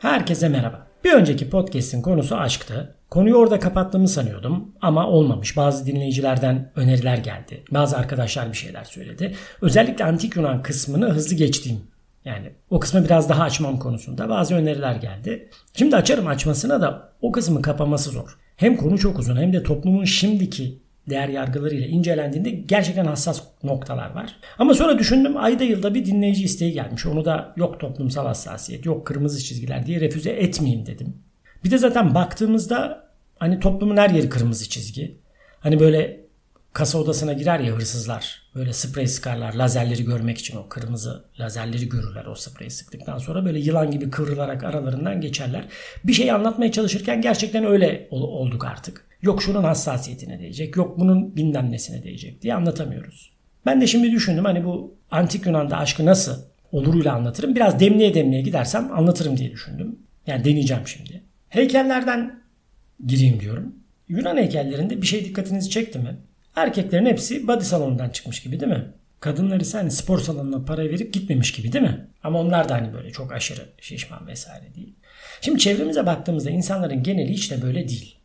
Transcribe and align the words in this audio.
Herkese 0.00 0.48
merhaba. 0.48 0.86
Bir 1.04 1.12
önceki 1.12 1.50
podcast'in 1.50 2.02
konusu 2.02 2.36
aşktı. 2.36 2.94
Konuyu 3.10 3.34
orada 3.34 3.58
kapattığımı 3.58 4.08
sanıyordum 4.08 4.72
ama 4.80 5.06
olmamış. 5.06 5.56
Bazı 5.56 5.86
dinleyicilerden 5.86 6.72
öneriler 6.76 7.18
geldi. 7.18 7.64
Bazı 7.70 7.96
arkadaşlar 7.96 8.52
bir 8.52 8.56
şeyler 8.56 8.84
söyledi. 8.84 9.34
Özellikle 9.62 10.04
antik 10.04 10.36
Yunan 10.36 10.62
kısmını 10.62 11.08
hızlı 11.10 11.36
geçtiğim 11.36 11.80
yani 12.24 12.52
o 12.70 12.80
kısmı 12.80 13.04
biraz 13.04 13.28
daha 13.28 13.42
açmam 13.42 13.78
konusunda 13.78 14.28
bazı 14.28 14.54
öneriler 14.54 14.94
geldi. 14.94 15.48
Şimdi 15.74 15.96
açarım 15.96 16.26
açmasına 16.26 16.80
da 16.80 17.12
o 17.22 17.32
kısmı 17.32 17.62
kapaması 17.62 18.10
zor. 18.10 18.38
Hem 18.56 18.76
konu 18.76 18.98
çok 18.98 19.18
uzun 19.18 19.36
hem 19.36 19.52
de 19.52 19.62
toplumun 19.62 20.04
şimdiki 20.04 20.79
değer 21.08 21.28
yargılarıyla 21.28 21.86
incelendiğinde 21.86 22.50
gerçekten 22.50 23.04
hassas 23.04 23.42
noktalar 23.62 24.10
var. 24.10 24.36
Ama 24.58 24.74
sonra 24.74 24.98
düşündüm 24.98 25.36
ayda 25.36 25.64
yılda 25.64 25.94
bir 25.94 26.06
dinleyici 26.06 26.44
isteği 26.44 26.72
gelmiş. 26.72 27.06
Onu 27.06 27.24
da 27.24 27.54
yok 27.56 27.80
toplumsal 27.80 28.26
hassasiyet, 28.26 28.86
yok 28.86 29.06
kırmızı 29.06 29.44
çizgiler 29.44 29.86
diye 29.86 30.00
refüze 30.00 30.30
etmeyeyim 30.30 30.86
dedim. 30.86 31.16
Bir 31.64 31.70
de 31.70 31.78
zaten 31.78 32.14
baktığımızda 32.14 33.08
hani 33.38 33.60
toplumun 33.60 33.96
her 33.96 34.10
yeri 34.10 34.28
kırmızı 34.28 34.68
çizgi. 34.68 35.18
Hani 35.60 35.80
böyle 35.80 36.20
kasa 36.72 36.98
odasına 36.98 37.32
girer 37.32 37.60
ya 37.60 37.74
hırsızlar. 37.74 38.42
Böyle 38.54 38.72
sprey 38.72 39.06
sıkarlar 39.06 39.54
lazerleri 39.54 40.04
görmek 40.04 40.38
için 40.38 40.56
o 40.56 40.68
kırmızı 40.68 41.24
lazerleri 41.40 41.88
görürler 41.88 42.26
o 42.26 42.34
spreyi 42.34 42.70
sıktıktan 42.70 43.18
sonra 43.18 43.44
böyle 43.44 43.58
yılan 43.58 43.90
gibi 43.90 44.10
kıvrılarak 44.10 44.64
aralarından 44.64 45.20
geçerler. 45.20 45.64
Bir 46.04 46.12
şey 46.12 46.30
anlatmaya 46.30 46.72
çalışırken 46.72 47.22
gerçekten 47.22 47.64
öyle 47.64 48.08
olduk 48.10 48.64
artık. 48.64 49.09
Yok 49.22 49.42
şunun 49.42 49.64
hassasiyetine 49.64 50.40
değecek, 50.40 50.76
yok 50.76 50.98
bunun 50.98 51.36
bilmem 51.36 51.72
nesine 51.72 52.02
değecek 52.02 52.42
diye 52.42 52.54
anlatamıyoruz. 52.54 53.32
Ben 53.66 53.80
de 53.80 53.86
şimdi 53.86 54.12
düşündüm 54.12 54.44
hani 54.44 54.64
bu 54.64 54.94
antik 55.10 55.46
Yunan'da 55.46 55.76
aşkı 55.76 56.06
nasıl 56.06 56.42
oluruyla 56.72 57.14
anlatırım. 57.14 57.54
Biraz 57.54 57.80
demliğe 57.80 58.14
demliğe 58.14 58.42
gidersem 58.42 58.92
anlatırım 58.92 59.36
diye 59.36 59.50
düşündüm. 59.50 59.98
Yani 60.26 60.44
deneyeceğim 60.44 60.88
şimdi. 60.88 61.22
Heykellerden 61.48 62.40
gireyim 63.06 63.40
diyorum. 63.40 63.74
Yunan 64.08 64.36
heykellerinde 64.36 65.02
bir 65.02 65.06
şey 65.06 65.24
dikkatinizi 65.24 65.70
çekti 65.70 65.98
mi? 65.98 66.16
Erkeklerin 66.56 67.06
hepsi 67.06 67.48
body 67.48 67.64
salonundan 67.64 68.10
çıkmış 68.10 68.42
gibi 68.42 68.60
değil 68.60 68.72
mi? 68.72 68.84
Kadınlar 69.20 69.60
ise 69.60 69.78
hani 69.78 69.90
spor 69.90 70.18
salonuna 70.18 70.64
para 70.64 70.82
verip 70.82 71.12
gitmemiş 71.12 71.52
gibi 71.52 71.72
değil 71.72 71.84
mi? 71.84 72.06
Ama 72.22 72.40
onlar 72.40 72.68
da 72.68 72.74
hani 72.74 72.92
böyle 72.92 73.10
çok 73.10 73.32
aşırı 73.32 73.60
şişman 73.80 74.26
vesaire 74.26 74.74
değil. 74.74 74.94
Şimdi 75.40 75.58
çevremize 75.58 76.06
baktığımızda 76.06 76.50
insanların 76.50 77.02
geneli 77.02 77.32
hiç 77.32 77.50
de 77.50 77.62
böyle 77.62 77.88
değil. 77.88 78.16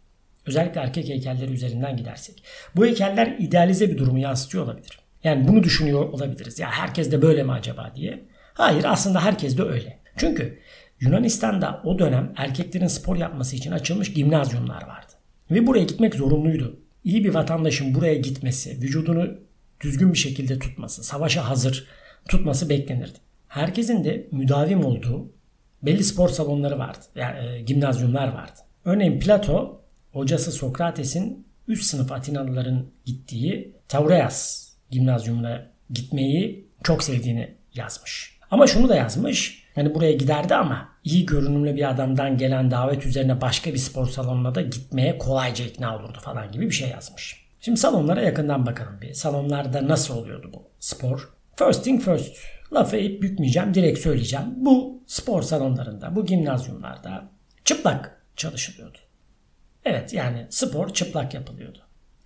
Özellikle 0.46 0.82
erkek 0.82 1.10
heykelleri 1.10 1.52
üzerinden 1.52 1.98
gidersek. 1.98 2.44
Bu 2.76 2.86
heykeller 2.86 3.36
idealize 3.40 3.90
bir 3.90 3.98
durumu 3.98 4.20
yansıtıyor 4.20 4.64
olabilir. 4.64 5.00
Yani 5.24 5.48
bunu 5.48 5.64
düşünüyor 5.64 6.10
olabiliriz. 6.10 6.60
Ya 6.60 6.72
herkes 6.72 7.12
de 7.12 7.22
böyle 7.22 7.44
mi 7.44 7.52
acaba 7.52 7.92
diye. 7.96 8.20
Hayır 8.54 8.84
aslında 8.88 9.24
herkes 9.24 9.58
de 9.58 9.64
öyle. 9.64 10.00
Çünkü 10.18 10.60
Yunanistan'da 11.00 11.82
o 11.84 12.00
dönem 12.00 12.34
erkeklerin 12.36 12.88
spor 12.88 13.16
yapması 13.16 13.56
için 13.56 13.72
açılmış 13.72 14.14
gimnazyumlar 14.14 14.88
vardı. 14.88 15.14
Ve 15.52 15.68
buraya 15.68 15.84
gitmek 15.84 16.16
zorunluydu. 16.16 16.80
İyi 17.04 17.24
bir 17.24 17.34
vatandaşın 17.34 17.96
buraya 17.96 18.16
gitmesi, 18.16 18.82
vücudunu 18.82 19.38
düzgün 19.82 20.14
bir 20.14 20.18
şekilde 20.18 20.60
tutması, 20.60 21.04
savaşa 21.04 21.50
hazır 21.50 21.88
tutması 22.30 22.70
beklenirdi. 22.70 23.18
Herkesin 23.48 24.04
de 24.04 24.28
müdavim 24.32 24.86
olduğu 24.86 25.32
belli 25.84 26.04
spor 26.04 26.30
salonları 26.30 26.80
vardı. 26.80 27.06
Yani 27.16 27.48
e, 27.48 27.62
gimnazyumlar 27.62 28.28
vardı. 28.28 28.60
Örneğin 28.86 29.20
Plato 29.20 29.82
hocası 30.16 30.52
Sokrates'in 30.52 31.48
üst 31.68 31.84
sınıf 31.84 32.12
Atinalıların 32.12 32.86
gittiği 33.06 33.76
Taureas 33.88 34.70
gimnazyumuna 34.92 35.68
gitmeyi 35.90 36.70
çok 36.84 37.04
sevdiğini 37.04 37.56
yazmış. 37.74 38.38
Ama 38.52 38.68
şunu 38.68 38.90
da 38.90 38.96
yazmış. 38.96 39.66
Hani 39.76 39.96
buraya 39.96 40.12
giderdi 40.12 40.56
ama 40.56 40.90
iyi 41.04 41.26
görünümlü 41.26 41.76
bir 41.76 41.90
adamdan 41.90 42.38
gelen 42.38 42.72
davet 42.72 43.06
üzerine 43.06 43.42
başka 43.42 43.74
bir 43.74 43.78
spor 43.78 44.08
salonuna 44.08 44.56
da 44.56 44.62
gitmeye 44.62 45.18
kolayca 45.18 45.66
ikna 45.66 45.98
olurdu 45.98 46.18
falan 46.22 46.52
gibi 46.52 46.66
bir 46.66 46.76
şey 46.76 46.90
yazmış. 46.90 47.46
Şimdi 47.62 47.80
salonlara 47.80 48.22
yakından 48.22 48.66
bakalım 48.66 49.02
bir. 49.02 49.14
Salonlarda 49.14 49.88
nasıl 49.88 50.18
oluyordu 50.18 50.52
bu 50.54 50.64
spor? 50.80 51.30
First 51.56 51.84
thing 51.84 52.04
first. 52.04 52.38
Lafı 52.74 52.98
eğip 52.98 53.22
bükmeyeceğim, 53.22 53.74
direkt 53.74 54.00
söyleyeceğim. 54.00 54.46
Bu 54.58 55.04
spor 55.08 55.42
salonlarında, 55.42 56.16
bu 56.16 56.26
gimnazyumlarda 56.26 57.30
çıplak 57.66 58.22
çalışılıyordu. 58.36 58.98
Evet 59.86 60.14
yani 60.14 60.46
spor 60.50 60.94
çıplak 60.94 61.34
yapılıyordu. 61.34 61.78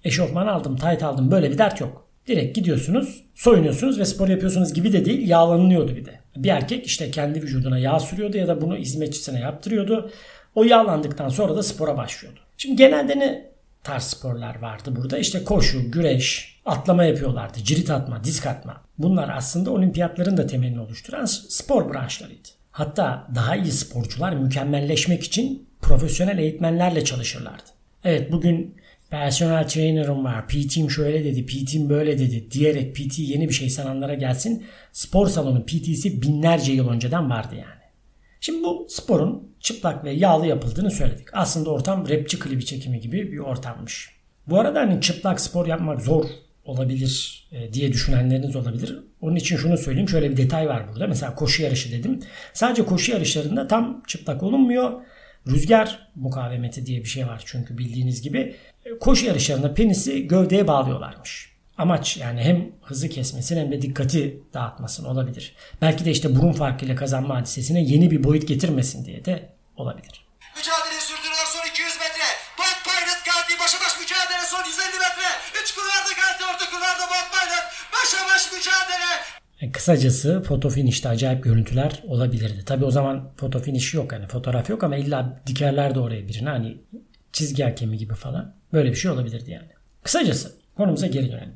Eşofman 0.03 0.47
aldım, 0.47 0.77
tayt 0.77 1.03
aldım 1.03 1.31
böyle 1.31 1.51
bir 1.51 1.57
dert 1.57 1.81
yok. 1.81 2.07
Direkt 2.27 2.55
gidiyorsunuz, 2.55 3.23
soyunuyorsunuz 3.35 3.99
ve 3.99 4.05
spor 4.05 4.27
yapıyorsunuz 4.27 4.73
gibi 4.73 4.93
de 4.93 5.05
değil, 5.05 5.27
yağlanıyordu 5.27 5.95
bir 5.95 6.05
de. 6.05 6.19
Bir 6.35 6.49
erkek 6.49 6.85
işte 6.85 7.11
kendi 7.11 7.41
vücuduna 7.41 7.79
yağ 7.79 7.99
sürüyordu 7.99 8.37
ya 8.37 8.47
da 8.47 8.61
bunu 8.61 8.75
hizmetçisine 8.75 9.39
yaptırıyordu. 9.39 10.11
O 10.55 10.63
yağlandıktan 10.63 11.29
sonra 11.29 11.55
da 11.55 11.63
spora 11.63 11.97
başlıyordu. 11.97 12.39
Şimdi 12.57 12.75
genelde 12.75 13.19
ne 13.19 13.49
tarz 13.83 14.03
sporlar 14.03 14.59
vardı 14.61 14.95
burada? 14.95 15.17
İşte 15.17 15.43
koşu, 15.43 15.91
güreş, 15.91 16.59
atlama 16.65 17.03
yapıyorlardı. 17.03 17.59
Cirit 17.63 17.89
atma, 17.89 18.23
disk 18.23 18.45
atma. 18.45 18.81
Bunlar 18.97 19.29
aslında 19.35 19.71
olimpiyatların 19.71 20.37
da 20.37 20.47
temelini 20.47 20.79
oluşturan 20.79 21.25
spor 21.25 21.93
branşlarıydı. 21.93 22.49
Hatta 22.71 23.27
daha 23.35 23.55
iyi 23.55 23.71
sporcular 23.71 24.33
mükemmelleşmek 24.33 25.23
için 25.23 25.68
profesyonel 25.81 26.37
eğitmenlerle 26.37 27.03
çalışırlardı. 27.03 27.63
Evet 28.03 28.31
bugün 28.31 28.75
personal 29.09 29.67
trainer'ım 29.67 30.23
var, 30.23 30.47
PT'm 30.47 30.89
şöyle 30.89 31.25
dedi, 31.25 31.45
PT'm 31.45 31.89
böyle 31.89 32.19
dedi 32.19 32.51
diyerek 32.51 32.95
PT 32.95 33.19
yeni 33.19 33.49
bir 33.49 33.53
şey 33.53 33.69
sananlara 33.69 34.13
gelsin. 34.13 34.65
Spor 34.91 35.27
salonu 35.27 35.65
PT'si 35.65 36.21
binlerce 36.21 36.71
yıl 36.71 36.89
önceden 36.89 37.29
vardı 37.29 37.55
yani. 37.55 37.79
Şimdi 38.41 38.63
bu 38.63 38.87
sporun 38.89 39.49
çıplak 39.59 40.03
ve 40.03 40.11
yağlı 40.11 40.47
yapıldığını 40.47 40.91
söyledik. 40.91 41.27
Aslında 41.33 41.69
ortam 41.69 42.09
rapçi 42.09 42.39
klibi 42.39 42.65
çekimi 42.65 42.99
gibi 42.99 43.31
bir 43.31 43.37
ortammış. 43.37 44.09
Bu 44.47 44.59
arada 44.59 44.79
hani 44.79 45.01
çıplak 45.01 45.41
spor 45.41 45.67
yapmak 45.67 46.01
zor 46.01 46.25
olabilir 46.65 47.43
e, 47.51 47.73
diye 47.73 47.93
düşünenleriniz 47.93 48.55
olabilir. 48.55 48.99
Onun 49.21 49.35
için 49.35 49.57
şunu 49.57 49.77
söyleyeyim. 49.77 50.09
Şöyle 50.09 50.31
bir 50.31 50.37
detay 50.37 50.67
var 50.67 50.87
burada. 50.87 51.07
Mesela 51.07 51.35
koşu 51.35 51.63
yarışı 51.63 51.91
dedim. 51.91 52.19
Sadece 52.53 52.85
koşu 52.85 53.11
yarışlarında 53.11 53.67
tam 53.67 54.03
çıplak 54.07 54.43
olunmuyor. 54.43 55.01
Rüzgar 55.49 56.09
mukavemeti 56.15 56.85
diye 56.85 56.99
bir 56.99 57.09
şey 57.09 57.27
var 57.27 57.43
çünkü 57.45 57.77
bildiğiniz 57.77 58.21
gibi. 58.21 58.55
Koşu 58.99 59.25
yarışlarında 59.25 59.73
penisi 59.73 60.27
gövdeye 60.27 60.67
bağlıyorlarmış. 60.67 61.49
Amaç 61.77 62.17
yani 62.17 62.41
hem 62.41 62.71
hızı 62.81 63.09
kesmesin 63.09 63.57
hem 63.57 63.71
de 63.71 63.81
dikkati 63.81 64.39
dağıtmasın 64.53 65.05
olabilir. 65.05 65.55
Belki 65.81 66.05
de 66.05 66.11
işte 66.11 66.35
burun 66.35 66.53
farkıyla 66.53 66.95
kazanma 66.95 67.35
hadisesine 67.37 67.81
yeni 67.83 68.11
bir 68.11 68.23
boyut 68.23 68.47
getirmesin 68.47 69.05
diye 69.05 69.25
de 69.25 69.49
olabilir. 69.77 70.25
Mücadele 70.57 70.99
sürdürüyor 71.09 71.47
son 71.55 71.69
200 71.69 71.97
metre. 71.99 72.27
Bob 72.59 72.77
Pilot 72.85 73.21
geldi 73.29 73.59
başa 73.63 73.77
baş 73.83 73.93
mücadele 73.99 74.45
son 74.53 74.63
150 74.65 74.85
metre. 75.05 75.29
3 75.63 75.75
kulvarda 75.75 76.13
geldi 76.21 76.41
orta 76.51 76.65
kulvarda 76.71 77.05
Bob 77.13 77.27
Pilot. 77.33 77.65
Başa 77.95 78.19
baş 78.29 78.43
mücadele. 78.53 79.11
E, 79.61 79.71
kısacası 79.71 80.41
foto 80.41 80.69
finişte 80.69 81.09
acayip 81.09 81.43
görüntüler 81.43 82.03
olabilirdi. 82.07 82.65
Tabi 82.65 82.85
o 82.85 82.91
zaman 82.91 83.31
foto 83.37 83.59
finişi 83.59 83.97
yok 83.97 84.13
hani 84.13 84.27
fotoğraf 84.27 84.69
yok 84.69 84.83
ama 84.83 84.97
illa 84.97 85.41
dikerlerdi 85.47 85.99
oraya 85.99 86.27
birini 86.27 86.49
hani 86.49 86.77
çizgi 87.33 87.63
hakemi 87.63 87.97
gibi 87.97 88.13
falan. 88.13 88.55
Böyle 88.73 88.89
bir 88.89 88.95
şey 88.95 89.11
olabilirdi 89.11 89.51
yani. 89.51 89.69
Kısacası 90.03 90.55
konumuza 90.77 91.07
geri 91.07 91.31
dönelim. 91.31 91.53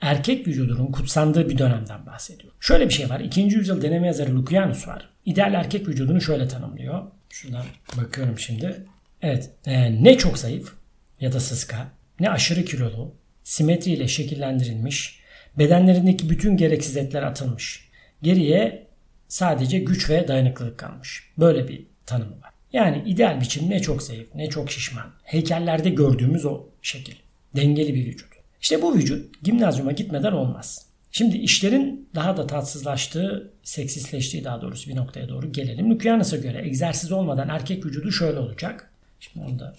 Erkek 0.00 0.48
vücudunun 0.48 0.92
kutsandığı 0.92 1.48
bir 1.48 1.58
dönemden 1.58 2.06
bahsediyor. 2.06 2.52
Şöyle 2.60 2.88
bir 2.88 2.94
şey 2.94 3.10
var. 3.10 3.20
2. 3.20 3.40
yüzyıl 3.40 3.82
deneme 3.82 4.06
yazarı 4.06 4.36
Lucianus 4.36 4.88
var. 4.88 5.08
İdeal 5.24 5.54
erkek 5.54 5.88
vücudunu 5.88 6.20
şöyle 6.20 6.48
tanımlıyor. 6.48 7.02
Şuradan 7.30 7.64
bakıyorum 7.96 8.38
şimdi. 8.38 8.84
Evet. 9.22 9.50
E, 9.66 10.04
ne 10.04 10.18
çok 10.18 10.38
zayıf 10.38 10.72
ya 11.20 11.32
da 11.32 11.40
sıska, 11.40 11.88
ne 12.20 12.30
aşırı 12.30 12.64
kilolu, 12.64 13.14
simetriyle 13.44 14.08
şekillendirilmiş, 14.08 15.20
bedenlerindeki 15.58 16.30
bütün 16.30 16.56
gereksiz 16.56 16.96
etler 16.96 17.22
atılmış. 17.22 17.88
Geriye 18.22 18.86
sadece 19.28 19.78
güç 19.78 20.10
ve 20.10 20.28
dayanıklılık 20.28 20.78
kalmış. 20.78 21.30
Böyle 21.38 21.68
bir 21.68 21.86
tanımı 22.06 22.42
var. 22.42 22.50
Yani 22.72 23.02
ideal 23.06 23.40
biçim 23.40 23.70
ne 23.70 23.80
çok 23.80 24.02
zayıf 24.02 24.34
ne 24.34 24.48
çok 24.48 24.70
şişman. 24.70 25.06
Heykellerde 25.24 25.90
gördüğümüz 25.90 26.44
o 26.44 26.64
şekil. 26.82 27.14
Dengeli 27.56 27.94
bir 27.94 28.06
vücut. 28.06 28.28
İşte 28.60 28.82
bu 28.82 28.94
vücut 28.94 29.42
gimnazyuma 29.42 29.92
gitmeden 29.92 30.32
olmaz. 30.32 30.86
Şimdi 31.12 31.36
işlerin 31.36 32.08
daha 32.14 32.36
da 32.36 32.46
tatsızlaştığı, 32.46 33.52
seksisleştiği 33.62 34.44
daha 34.44 34.62
doğrusu 34.62 34.90
bir 34.90 34.96
noktaya 34.96 35.28
doğru 35.28 35.52
gelelim. 35.52 35.90
Lukianus'a 35.90 36.36
göre 36.36 36.66
egzersiz 36.66 37.12
olmadan 37.12 37.48
erkek 37.48 37.86
vücudu 37.86 38.12
şöyle 38.12 38.38
olacak. 38.38 38.90
Şimdi 39.20 39.46
onu 39.46 39.58
da 39.58 39.74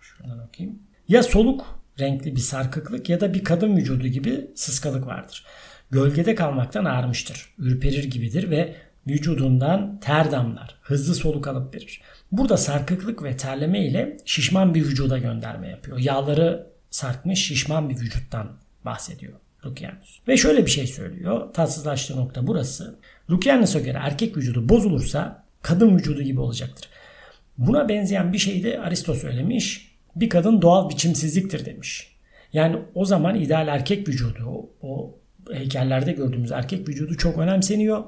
şuradan 0.00 0.38
okuyayım. 0.38 0.78
Ya 1.08 1.22
soluk 1.22 1.81
renkli 2.00 2.36
bir 2.36 2.40
sarkıklık 2.40 3.08
ya 3.08 3.20
da 3.20 3.34
bir 3.34 3.44
kadın 3.44 3.76
vücudu 3.76 4.06
gibi 4.06 4.50
sıskalık 4.54 5.06
vardır. 5.06 5.44
Gölgede 5.90 6.34
kalmaktan 6.34 6.84
ağrımıştır. 6.84 7.54
Ürperir 7.58 8.04
gibidir 8.04 8.50
ve 8.50 8.74
vücudundan 9.06 10.00
ter 10.00 10.32
damlar. 10.32 10.78
Hızlı 10.82 11.14
soluk 11.14 11.48
alıp 11.48 11.74
verir. 11.74 12.00
Burada 12.32 12.56
sarkıklık 12.56 13.22
ve 13.22 13.36
terleme 13.36 13.86
ile 13.86 14.16
şişman 14.24 14.74
bir 14.74 14.84
vücuda 14.84 15.18
gönderme 15.18 15.68
yapıyor. 15.68 15.98
Yağları 15.98 16.66
sarkmış 16.90 17.46
şişman 17.46 17.90
bir 17.90 17.94
vücuttan 17.94 18.52
bahsediyor 18.84 19.32
Lukianus. 19.66 20.18
Ve 20.28 20.36
şöyle 20.36 20.66
bir 20.66 20.70
şey 20.70 20.86
söylüyor. 20.86 21.52
Tatsızlaştığı 21.54 22.16
nokta 22.16 22.46
burası. 22.46 22.98
Lukianus'a 23.30 23.80
göre 23.80 23.98
erkek 24.02 24.36
vücudu 24.36 24.68
bozulursa 24.68 25.44
kadın 25.62 25.96
vücudu 25.96 26.22
gibi 26.22 26.40
olacaktır. 26.40 26.88
Buna 27.58 27.88
benzeyen 27.88 28.32
bir 28.32 28.38
şey 28.38 28.62
de 28.62 28.80
Aristo 28.80 29.14
söylemiş. 29.14 29.91
Bir 30.16 30.28
kadın 30.28 30.62
doğal 30.62 30.90
biçimsizliktir 30.90 31.64
demiş. 31.64 32.16
Yani 32.52 32.76
o 32.94 33.04
zaman 33.04 33.34
ideal 33.34 33.68
erkek 33.68 34.08
vücudu, 34.08 34.44
o, 34.46 34.70
o 34.82 35.14
heykellerde 35.52 36.12
gördüğümüz 36.12 36.52
erkek 36.52 36.88
vücudu 36.88 37.16
çok 37.16 37.38
önemseniyor. 37.38 38.04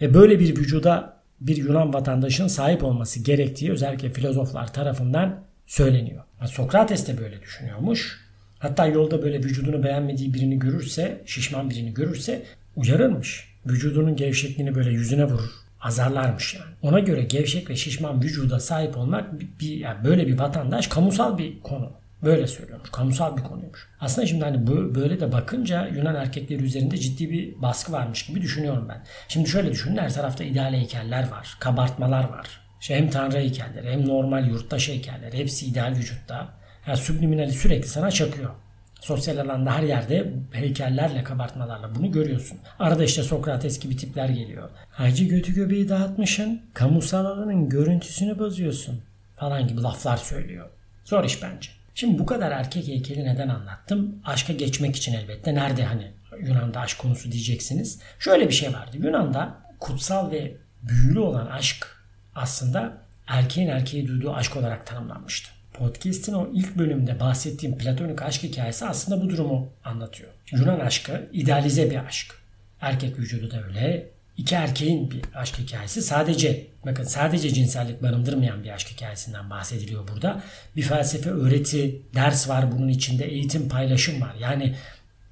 Ve 0.00 0.14
böyle 0.14 0.40
bir 0.40 0.56
vücuda 0.56 1.18
bir 1.40 1.56
Yunan 1.56 1.94
vatandaşının 1.94 2.48
sahip 2.48 2.84
olması 2.84 3.20
gerektiği 3.20 3.72
özellikle 3.72 4.10
filozoflar 4.10 4.72
tarafından 4.72 5.40
söyleniyor. 5.66 6.24
Sokrates 6.46 7.08
de 7.08 7.18
böyle 7.18 7.42
düşünüyormuş. 7.42 8.20
Hatta 8.58 8.86
yolda 8.86 9.22
böyle 9.22 9.38
vücudunu 9.38 9.82
beğenmediği 9.82 10.34
birini 10.34 10.58
görürse, 10.58 11.22
şişman 11.26 11.70
birini 11.70 11.94
görürse 11.94 12.42
uyarırmış. 12.76 13.48
Vücudunun 13.66 14.16
gevşekliğini 14.16 14.74
böyle 14.74 14.90
yüzüne 14.90 15.24
vurur. 15.24 15.50
Azarlarmış 15.80 16.54
yani. 16.54 16.74
Ona 16.82 16.98
göre 16.98 17.22
gevşek 17.22 17.70
ve 17.70 17.76
şişman 17.76 18.22
vücuda 18.22 18.60
sahip 18.60 18.96
olmak 18.96 19.40
bir, 19.60 19.76
yani 19.76 20.04
böyle 20.04 20.26
bir 20.26 20.38
vatandaş 20.38 20.86
kamusal 20.86 21.38
bir 21.38 21.60
konu. 21.60 21.92
Böyle 22.22 22.46
söylüyormuş. 22.46 22.90
Kamusal 22.90 23.36
bir 23.36 23.42
konuymuş. 23.42 23.88
Aslında 24.00 24.26
şimdi 24.26 24.44
hani 24.44 24.66
böyle 24.94 25.20
de 25.20 25.32
bakınca 25.32 25.86
Yunan 25.86 26.14
erkekleri 26.14 26.62
üzerinde 26.62 26.96
ciddi 26.96 27.30
bir 27.30 27.62
baskı 27.62 27.92
varmış 27.92 28.26
gibi 28.26 28.42
düşünüyorum 28.42 28.86
ben. 28.88 29.04
Şimdi 29.28 29.48
şöyle 29.48 29.70
düşünün 29.72 29.96
her 29.96 30.12
tarafta 30.14 30.44
ideal 30.44 30.72
heykeller 30.72 31.30
var. 31.30 31.56
Kabartmalar 31.60 32.24
var. 32.24 32.60
İşte 32.80 32.96
hem 32.96 33.10
tanrı 33.10 33.36
heykelleri 33.36 33.92
hem 33.92 34.08
normal 34.08 34.48
yurttaş 34.48 34.88
heykelleri 34.88 35.38
hepsi 35.38 35.66
ideal 35.66 35.94
vücutta. 35.96 36.48
Yani 36.86 36.96
subliminali 36.96 37.52
sürekli 37.52 37.88
sana 37.88 38.10
çakıyor. 38.10 38.50
Sosyal 39.00 39.38
alanda 39.38 39.74
her 39.74 39.82
yerde 39.82 40.32
heykellerle, 40.52 41.24
kabartmalarla 41.24 41.94
bunu 41.94 42.12
görüyorsun. 42.12 42.58
Arada 42.78 43.04
işte 43.04 43.22
Sokrates 43.22 43.80
gibi 43.80 43.96
tipler 43.96 44.28
geliyor. 44.28 44.70
Hacı 44.90 45.24
götü 45.24 45.54
göbeği 45.54 45.88
dağıtmışın, 45.88 46.62
kamusal 46.74 47.24
alanın 47.24 47.68
görüntüsünü 47.68 48.38
bozuyorsun 48.38 49.02
falan 49.36 49.68
gibi 49.68 49.82
laflar 49.82 50.16
söylüyor. 50.16 50.68
Zor 51.04 51.24
iş 51.24 51.42
bence. 51.42 51.70
Şimdi 51.94 52.18
bu 52.18 52.26
kadar 52.26 52.50
erkek 52.52 52.88
heykeli 52.88 53.24
neden 53.24 53.48
anlattım? 53.48 54.16
Aşka 54.24 54.52
geçmek 54.52 54.96
için 54.96 55.12
elbette. 55.12 55.54
Nerede 55.54 55.84
hani 55.84 56.12
Yunan'da 56.40 56.80
aşk 56.80 56.98
konusu 56.98 57.32
diyeceksiniz. 57.32 57.98
Şöyle 58.18 58.48
bir 58.48 58.54
şey 58.54 58.72
vardı. 58.72 58.96
Yunan'da 58.96 59.56
kutsal 59.80 60.30
ve 60.30 60.56
büyülü 60.82 61.18
olan 61.18 61.46
aşk 61.46 61.86
aslında 62.34 62.92
erkeğin 63.26 63.68
erkeğe 63.68 64.06
duyduğu 64.06 64.34
aşk 64.34 64.56
olarak 64.56 64.86
tanımlanmıştı. 64.86 65.50
Podcast'in 65.78 66.32
o 66.32 66.48
ilk 66.54 66.78
bölümde 66.78 67.20
bahsettiğim 67.20 67.78
platonik 67.78 68.22
aşk 68.22 68.42
hikayesi 68.42 68.86
aslında 68.86 69.22
bu 69.22 69.28
durumu 69.28 69.68
anlatıyor. 69.84 70.30
Yunan 70.52 70.80
aşkı 70.80 71.28
idealize 71.32 71.90
bir 71.90 72.06
aşk. 72.06 72.34
Erkek 72.80 73.18
vücudu 73.18 73.50
da 73.50 73.64
öyle, 73.64 74.06
iki 74.36 74.54
erkeğin 74.54 75.10
bir 75.10 75.20
aşk 75.34 75.58
hikayesi. 75.58 76.02
Sadece 76.02 76.66
bakın 76.86 77.04
sadece 77.04 77.54
cinsellik 77.54 78.02
barındırmayan 78.02 78.64
bir 78.64 78.70
aşk 78.70 78.88
hikayesinden 78.88 79.50
bahsediliyor 79.50 80.08
burada. 80.08 80.42
Bir 80.76 80.82
felsefe, 80.82 81.30
öğreti, 81.30 82.02
ders 82.14 82.48
var 82.48 82.72
bunun 82.72 82.88
içinde. 82.88 83.24
Eğitim, 83.24 83.68
paylaşım 83.68 84.20
var. 84.20 84.34
Yani 84.40 84.76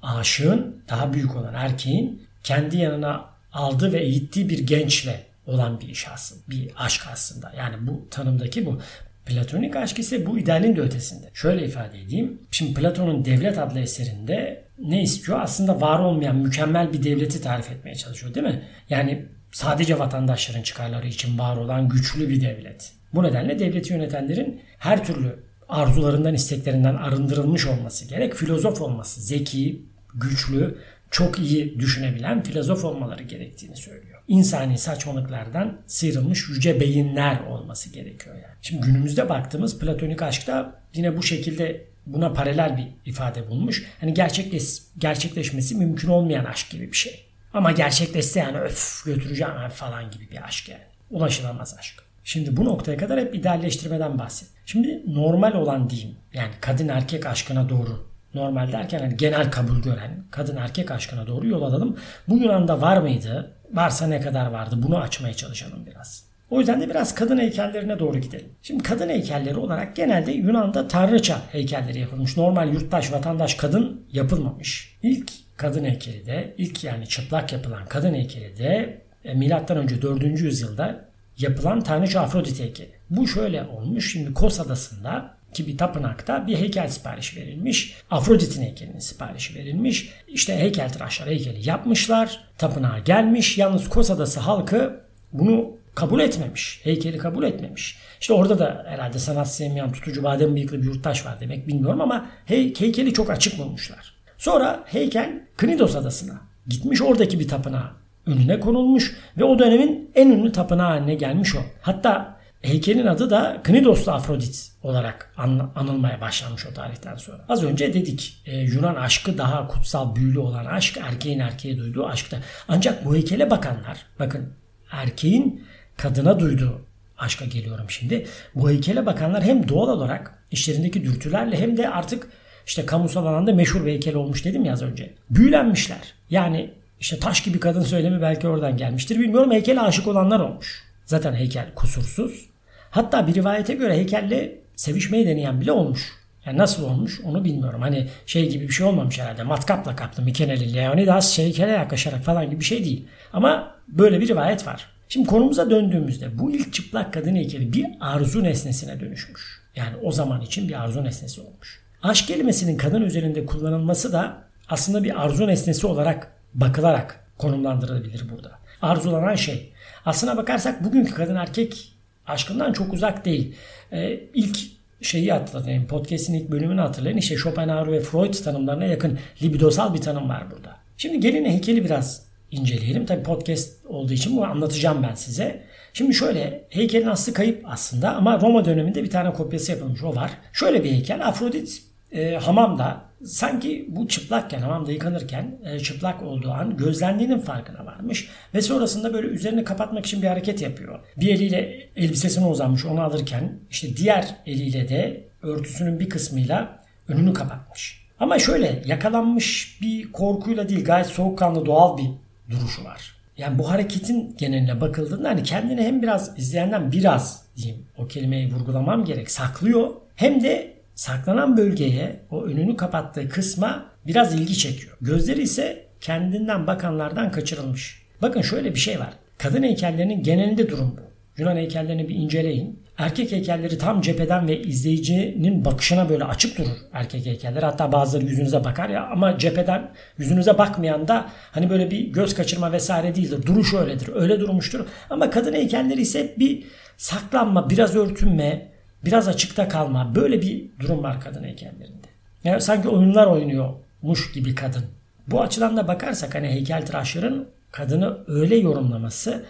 aşığın 0.01 0.83
daha 0.89 1.13
büyük 1.13 1.35
olan 1.35 1.53
erkeğin 1.53 2.27
kendi 2.43 2.77
yanına 2.77 3.25
aldığı 3.53 3.93
ve 3.93 3.99
eğittiği 3.99 4.49
bir 4.49 4.59
gençle 4.59 5.25
olan 5.45 5.79
bir 5.79 5.87
iş 5.87 6.07
aslında. 6.07 6.41
Bir 6.49 6.71
aşk 6.77 7.07
aslında. 7.11 7.53
Yani 7.57 7.87
bu 7.87 8.07
tanımdaki 8.11 8.65
bu. 8.65 8.81
Platonik 9.27 9.75
aşk 9.75 9.99
ise 9.99 10.25
bu 10.25 10.39
idealin 10.39 10.75
de 10.75 10.81
ötesinde. 10.81 11.29
Şöyle 11.33 11.65
ifade 11.65 12.01
edeyim. 12.01 12.41
Şimdi 12.51 12.73
Platon'un 12.73 13.25
Devlet 13.25 13.57
adlı 13.57 13.79
eserinde 13.79 14.63
ne 14.79 15.03
istiyor? 15.03 15.39
Aslında 15.41 15.81
var 15.81 15.99
olmayan 15.99 16.35
mükemmel 16.35 16.93
bir 16.93 17.03
devleti 17.03 17.41
tarif 17.41 17.71
etmeye 17.71 17.95
çalışıyor 17.95 18.33
değil 18.33 18.45
mi? 18.45 18.61
Yani 18.89 19.25
sadece 19.51 19.99
vatandaşların 19.99 20.61
çıkarları 20.61 21.07
için 21.07 21.39
var 21.39 21.57
olan 21.57 21.89
güçlü 21.89 22.29
bir 22.29 22.41
devlet. 22.41 22.91
Bu 23.13 23.23
nedenle 23.23 23.59
devleti 23.59 23.93
yönetenlerin 23.93 24.61
her 24.77 25.05
türlü 25.05 25.39
arzularından, 25.69 26.33
isteklerinden 26.33 26.95
arındırılmış 26.95 27.67
olması 27.67 28.07
gerek. 28.07 28.33
Filozof 28.33 28.81
olması, 28.81 29.21
zeki, 29.21 29.81
güçlü, 30.15 30.77
çok 31.11 31.39
iyi 31.39 31.79
düşünebilen 31.79 32.43
filozof 32.43 32.85
olmaları 32.85 33.23
gerektiğini 33.23 33.75
söylüyor. 33.75 34.21
İnsani 34.27 34.77
saçmalıklardan 34.77 35.77
sıyrılmış 35.87 36.49
yüce 36.49 36.79
beyinler 36.79 37.39
olması 37.39 37.89
gerekiyor 37.89 38.35
yani. 38.35 38.55
Şimdi 38.61 38.85
günümüzde 38.85 39.29
baktığımız 39.29 39.79
platonik 39.79 40.21
aşkta 40.21 40.79
yine 40.93 41.17
bu 41.17 41.23
şekilde 41.23 41.85
buna 42.05 42.33
paralel 42.33 42.77
bir 42.77 43.11
ifade 43.11 43.49
bulmuş. 43.49 43.85
Hani 43.99 44.13
gerçekleş, 44.13 44.81
gerçekleşmesi 44.97 45.75
mümkün 45.75 46.09
olmayan 46.09 46.45
aşk 46.45 46.69
gibi 46.69 46.91
bir 46.91 46.97
şey. 46.97 47.25
Ama 47.53 47.71
gerçekleşse 47.71 48.39
yani 48.39 48.59
öf 48.59 49.05
götüreceğim 49.05 49.53
falan 49.73 50.11
gibi 50.11 50.31
bir 50.31 50.43
aşk 50.43 50.69
yani. 50.69 50.83
Ulaşılamaz 51.09 51.75
aşk. 51.79 52.03
Şimdi 52.23 52.57
bu 52.57 52.65
noktaya 52.65 52.97
kadar 52.97 53.19
hep 53.19 53.35
idealleştirmeden 53.35 54.19
bahset. 54.19 54.49
Şimdi 54.65 55.01
normal 55.07 55.53
olan 55.53 55.89
diyeyim. 55.89 56.15
Yani 56.33 56.51
kadın 56.61 56.87
erkek 56.87 57.25
aşkına 57.25 57.69
doğru. 57.69 58.07
Normal 58.37 58.71
derken 58.71 58.99
hani 58.99 59.17
genel 59.17 59.51
kabul 59.51 59.81
gören 59.81 60.23
kadın 60.31 60.55
erkek 60.55 60.91
aşkına 60.91 61.27
doğru 61.27 61.47
yol 61.47 61.61
alalım. 61.61 61.97
Bu 62.27 62.37
Yunan'da 62.37 62.81
var 62.81 62.97
mıydı? 62.97 63.51
Varsa 63.73 64.07
ne 64.07 64.21
kadar 64.21 64.47
vardı? 64.51 64.75
Bunu 64.83 64.97
açmaya 64.97 65.33
çalışalım 65.33 65.85
biraz. 65.85 66.27
O 66.49 66.59
yüzden 66.59 66.81
de 66.81 66.89
biraz 66.89 67.15
kadın 67.15 67.37
heykellerine 67.37 67.99
doğru 67.99 68.17
gidelim. 68.17 68.49
Şimdi 68.61 68.83
kadın 68.83 69.09
heykelleri 69.09 69.57
olarak 69.57 69.95
genelde 69.95 70.31
Yunan'da 70.31 70.87
tanrıça 70.87 71.41
heykelleri 71.51 71.99
yapılmış. 71.99 72.37
Normal 72.37 72.73
yurttaş, 72.73 73.11
vatandaş 73.11 73.55
kadın 73.55 74.05
yapılmamış. 74.11 74.97
İlk 75.03 75.31
kadın 75.57 75.85
heykeli 75.85 76.25
de, 76.25 76.55
ilk 76.57 76.83
yani 76.83 77.07
çıplak 77.07 77.53
yapılan 77.53 77.85
kadın 77.85 78.13
heykeli 78.13 78.57
de 78.57 79.01
e, 79.25 79.33
milattan 79.33 79.77
önce 79.77 80.01
4. 80.01 80.23
yüzyılda 80.23 81.05
yapılan 81.37 81.81
tanrıça 81.81 82.21
Afrodit 82.21 82.59
heykeli. 82.59 82.91
Bu 83.09 83.27
şöyle 83.27 83.63
olmuş. 83.63 84.11
Şimdi 84.11 84.33
Kos 84.33 84.59
Adası'nda 84.59 85.36
ki 85.57 85.67
bir 85.67 85.77
tapınakta 85.77 86.47
bir 86.47 86.57
heykel 86.57 86.87
siparişi 86.87 87.41
verilmiş. 87.41 87.95
Afrodit'in 88.11 88.61
heykelinin 88.61 88.99
siparişi 88.99 89.55
verilmiş. 89.55 90.09
İşte 90.27 90.57
heykeltıraşlar 90.57 91.29
heykeli 91.29 91.69
yapmışlar. 91.69 92.39
Tapınağa 92.57 92.99
gelmiş. 92.99 93.57
Yalnız 93.57 93.89
Kos 93.89 94.11
Adası 94.11 94.39
halkı 94.39 94.99
bunu 95.33 95.71
kabul 95.95 96.19
etmemiş. 96.19 96.79
Heykeli 96.83 97.17
kabul 97.17 97.43
etmemiş. 97.43 97.97
İşte 98.21 98.33
orada 98.33 98.59
da 98.59 98.85
herhalde 98.87 99.19
sanat 99.19 99.53
sevmeyen 99.53 99.91
tutucu 99.91 100.23
badem 100.23 100.55
bıyıklı 100.55 100.81
bir 100.81 100.85
yurttaş 100.85 101.25
var 101.25 101.39
demek 101.39 101.67
bilmiyorum 101.67 102.01
ama 102.01 102.29
hey, 102.45 102.73
heykeli 102.79 103.13
çok 103.13 103.29
açık 103.29 103.59
bulmuşlar. 103.59 104.13
Sonra 104.37 104.83
heykel 104.85 105.41
Knidos 105.57 105.95
adasına 105.95 106.41
gitmiş 106.67 107.01
oradaki 107.01 107.39
bir 107.39 107.47
tapınağa 107.47 107.91
önüne 108.25 108.59
konulmuş 108.59 109.15
ve 109.37 109.43
o 109.43 109.59
dönemin 109.59 110.11
en 110.15 110.29
ünlü 110.29 110.51
tapınağı 110.51 110.87
haline 110.87 111.15
gelmiş 111.15 111.55
o. 111.55 111.59
Hatta 111.81 112.36
heykelin 112.61 113.05
adı 113.05 113.29
da 113.29 113.61
Knidoslu 113.63 114.11
Afrodit 114.11 114.71
olarak 114.83 115.33
an, 115.37 115.71
anılmaya 115.75 116.21
başlanmış 116.21 116.65
o 116.65 116.73
tarihten 116.73 117.15
sonra. 117.15 117.45
Az 117.49 117.63
önce 117.63 117.93
dedik 117.93 118.41
e, 118.45 118.57
Yunan 118.57 118.95
aşkı 118.95 119.37
daha 119.37 119.67
kutsal 119.67 120.15
büyülü 120.15 120.39
olan 120.39 120.65
aşk 120.65 120.97
erkeğin 120.97 121.39
erkeğe 121.39 121.77
duyduğu 121.77 122.05
aşkta. 122.07 122.37
Ancak 122.67 123.05
bu 123.05 123.15
heykele 123.15 123.49
bakanlar 123.49 124.05
bakın 124.19 124.53
erkeğin 124.91 125.67
kadına 125.97 126.39
duyduğu 126.39 126.81
aşka 127.17 127.45
geliyorum 127.45 127.89
şimdi. 127.89 128.27
Bu 128.55 128.69
heykele 128.69 129.05
bakanlar 129.05 129.43
hem 129.43 129.69
doğal 129.69 129.89
olarak 129.89 130.43
işlerindeki 130.51 131.03
dürtülerle 131.03 131.59
hem 131.59 131.77
de 131.77 131.89
artık 131.89 132.27
işte 132.67 132.85
kamusal 132.85 133.25
alanda 133.25 133.53
meşhur 133.53 133.85
bir 133.85 133.91
heykel 133.91 134.15
olmuş 134.15 134.45
dedim 134.45 134.65
ya 134.65 134.73
az 134.73 134.81
önce. 134.81 135.13
Büyülenmişler. 135.29 136.13
Yani 136.29 136.73
işte 136.99 137.19
taş 137.19 137.43
gibi 137.43 137.59
kadın 137.59 137.81
söylemi 137.81 138.21
belki 138.21 138.47
oradan 138.47 138.77
gelmiştir. 138.77 139.19
Bilmiyorum 139.19 139.51
heykele 139.51 139.81
aşık 139.81 140.07
olanlar 140.07 140.39
olmuş. 140.39 140.86
Zaten 141.07 141.33
heykel 141.33 141.73
kusursuz. 141.75 142.45
Hatta 142.91 143.27
bir 143.27 143.33
rivayete 143.33 143.73
göre 143.73 143.93
heykelle 143.93 144.55
sevişmeyi 144.75 145.27
deneyen 145.27 145.61
bile 145.61 145.71
olmuş. 145.71 146.11
Yani 146.45 146.57
nasıl 146.57 146.83
olmuş 146.83 147.21
onu 147.21 147.43
bilmiyorum. 147.43 147.81
Hani 147.81 148.07
şey 148.25 148.49
gibi 148.49 148.67
bir 148.67 148.73
şey 148.73 148.85
olmamış 148.85 149.19
herhalde. 149.19 149.43
Matkapla 149.43 149.95
kaplı 149.95 150.23
Mikeneli 150.23 150.73
Leonidas 150.73 151.37
heykele 151.37 151.71
yaklaşarak 151.71 152.23
falan 152.23 152.45
gibi 152.45 152.59
bir 152.59 152.65
şey 152.65 152.85
değil. 152.85 153.07
Ama 153.33 153.75
böyle 153.87 154.21
bir 154.21 154.27
rivayet 154.27 154.67
var. 154.67 154.87
Şimdi 155.09 155.27
konumuza 155.27 155.69
döndüğümüzde 155.69 156.39
bu 156.39 156.51
ilk 156.51 156.73
çıplak 156.73 157.13
kadın 157.13 157.35
heykeli 157.35 157.73
bir 157.73 157.85
arzu 157.99 158.43
nesnesine 158.43 158.99
dönüşmüş. 158.99 159.61
Yani 159.75 159.95
o 160.03 160.11
zaman 160.11 160.41
için 160.41 160.69
bir 160.69 160.83
arzu 160.83 161.03
nesnesi 161.03 161.41
olmuş. 161.41 161.81
Aşk 162.03 162.27
kelimesinin 162.27 162.77
kadın 162.77 163.01
üzerinde 163.01 163.45
kullanılması 163.45 164.13
da 164.13 164.37
aslında 164.69 165.03
bir 165.03 165.23
arzu 165.23 165.47
nesnesi 165.47 165.87
olarak 165.87 166.31
bakılarak 166.53 167.25
konumlandırılabilir 167.37 168.29
burada. 168.29 168.59
Arzulanan 168.81 169.35
şey. 169.35 169.71
Aslına 170.05 170.37
bakarsak 170.37 170.83
bugünkü 170.83 171.13
kadın 171.13 171.35
erkek 171.35 171.93
aşkından 172.27 172.73
çok 172.73 172.93
uzak 172.93 173.25
değil. 173.25 173.55
Ee, 173.91 174.19
ilk 174.33 174.57
şeyi 175.01 175.31
hatırlayın. 175.31 175.85
Podcast'in 175.85 176.33
ilk 176.33 176.51
bölümünü 176.51 176.81
hatırlayın. 176.81 177.17
İşte 177.17 177.37
Schopenhauer 177.37 177.91
ve 177.91 177.99
Freud 177.99 178.33
tanımlarına 178.33 178.85
yakın 178.85 179.19
libidosal 179.43 179.93
bir 179.93 180.01
tanım 180.01 180.29
var 180.29 180.43
burada. 180.51 180.77
Şimdi 180.97 181.19
gelin 181.19 181.45
heykeli 181.45 181.85
biraz 181.85 182.25
inceleyelim. 182.51 183.05
Tabi 183.05 183.23
podcast 183.23 183.85
olduğu 183.85 184.13
için 184.13 184.37
bu 184.37 184.45
anlatacağım 184.45 185.03
ben 185.03 185.15
size. 185.15 185.63
Şimdi 185.93 186.13
şöyle 186.13 186.63
heykelin 186.69 187.07
aslı 187.07 187.33
kayıp 187.33 187.65
aslında 187.65 188.15
ama 188.15 188.41
Roma 188.41 188.65
döneminde 188.65 189.03
bir 189.03 189.09
tane 189.09 189.33
kopyası 189.33 189.71
yapılmış 189.71 190.03
o 190.03 190.15
var. 190.15 190.31
Şöyle 190.53 190.83
bir 190.83 190.91
heykel 190.91 191.27
Afrodit 191.27 191.83
e, 192.11 192.35
hamamda 192.35 193.01
sanki 193.25 193.85
bu 193.89 194.07
çıplakken 194.07 194.59
hamamda 194.59 194.91
yıkanırken 194.91 195.57
e, 195.63 195.79
çıplak 195.79 196.23
olduğu 196.23 196.51
an 196.51 196.77
gözlendiğinin 196.77 197.39
farkına 197.39 197.85
varmış 197.85 198.29
ve 198.53 198.61
sonrasında 198.61 199.13
böyle 199.13 199.27
üzerini 199.27 199.63
kapatmak 199.63 200.05
için 200.05 200.21
bir 200.21 200.27
hareket 200.27 200.61
yapıyor. 200.61 200.99
Bir 201.17 201.33
eliyle 201.33 201.89
elbisesine 201.95 202.45
uzanmış 202.45 202.85
onu 202.85 203.01
alırken 203.01 203.59
işte 203.71 203.97
diğer 203.97 204.35
eliyle 204.45 204.89
de 204.89 205.23
örtüsünün 205.41 205.99
bir 205.99 206.09
kısmıyla 206.09 206.79
önünü 207.07 207.33
kapatmış. 207.33 208.07
Ama 208.19 208.39
şöyle 208.39 208.81
yakalanmış 208.85 209.79
bir 209.81 210.11
korkuyla 210.11 210.69
değil 210.69 210.85
gayet 210.85 211.07
soğukkanlı 211.07 211.65
doğal 211.65 211.97
bir 211.97 212.09
duruşu 212.49 212.83
var. 212.83 213.17
Yani 213.37 213.59
bu 213.59 213.69
hareketin 213.69 214.35
geneline 214.37 214.81
bakıldığında 214.81 215.29
hani 215.29 215.43
kendini 215.43 215.81
hem 215.81 216.01
biraz 216.01 216.39
izleyenden 216.39 216.91
biraz 216.91 217.45
diyeyim 217.55 217.85
o 217.97 218.07
kelimeyi 218.07 218.53
vurgulamam 218.53 219.05
gerek 219.05 219.31
saklıyor 219.31 219.89
hem 220.15 220.43
de 220.43 220.76
saklanan 220.97 221.57
bölgeye 221.57 222.19
o 222.31 222.43
önünü 222.43 222.77
kapattığı 222.77 223.29
kısma 223.29 223.85
biraz 224.07 224.35
ilgi 224.35 224.57
çekiyor. 224.57 224.97
Gözleri 225.01 225.41
ise 225.41 225.85
kendinden 226.01 226.67
bakanlardan 226.67 227.31
kaçırılmış. 227.31 228.01
Bakın 228.21 228.41
şöyle 228.41 228.75
bir 228.75 228.79
şey 228.79 228.99
var. 228.99 229.13
Kadın 229.37 229.63
heykellerinin 229.63 230.23
genelinde 230.23 230.69
durum 230.69 230.95
bu. 230.97 231.01
Yunan 231.41 231.55
heykellerini 231.55 232.09
bir 232.09 232.15
inceleyin. 232.15 232.83
Erkek 232.97 233.31
heykelleri 233.31 233.77
tam 233.77 234.01
cepheden 234.01 234.47
ve 234.47 234.61
izleyicinin 234.61 235.65
bakışına 235.65 236.09
böyle 236.09 236.23
açık 236.23 236.57
durur 236.57 236.77
erkek 236.93 237.25
heykeller. 237.25 237.63
Hatta 237.63 237.91
bazıları 237.91 238.25
yüzünüze 238.25 238.63
bakar 238.63 238.89
ya 238.89 239.07
ama 239.07 239.37
cepheden 239.37 239.91
yüzünüze 240.17 240.57
bakmayan 240.57 241.07
da 241.07 241.29
hani 241.51 241.69
böyle 241.69 241.91
bir 241.91 242.07
göz 242.07 242.35
kaçırma 242.35 242.71
vesaire 242.71 243.15
değildir. 243.15 243.45
Duruş 243.45 243.73
öyledir. 243.73 244.09
Öyle 244.15 244.39
durmuştur. 244.39 244.85
Ama 245.09 245.29
kadın 245.29 245.53
heykelleri 245.53 246.01
ise 246.01 246.33
bir 246.39 246.63
saklanma, 246.97 247.69
biraz 247.69 247.95
örtünme, 247.95 248.76
biraz 249.05 249.27
açıkta 249.27 249.67
kalma. 249.67 250.15
Böyle 250.15 250.41
bir 250.41 250.65
durum 250.79 251.03
var 251.03 251.21
kadın 251.21 251.43
heykellerinde. 251.43 252.07
Yani 252.43 252.61
sanki 252.61 252.89
oyunlar 252.89 253.27
oynuyormuş 253.27 254.31
gibi 254.33 254.55
kadın. 254.55 254.85
Bu 255.27 255.41
açıdan 255.41 255.77
da 255.77 255.87
bakarsak 255.87 256.35
hani 256.35 256.47
heykeltıraşların 256.47 257.45
kadını 257.71 258.17
öyle 258.27 258.55
yorumlaması 258.55 259.45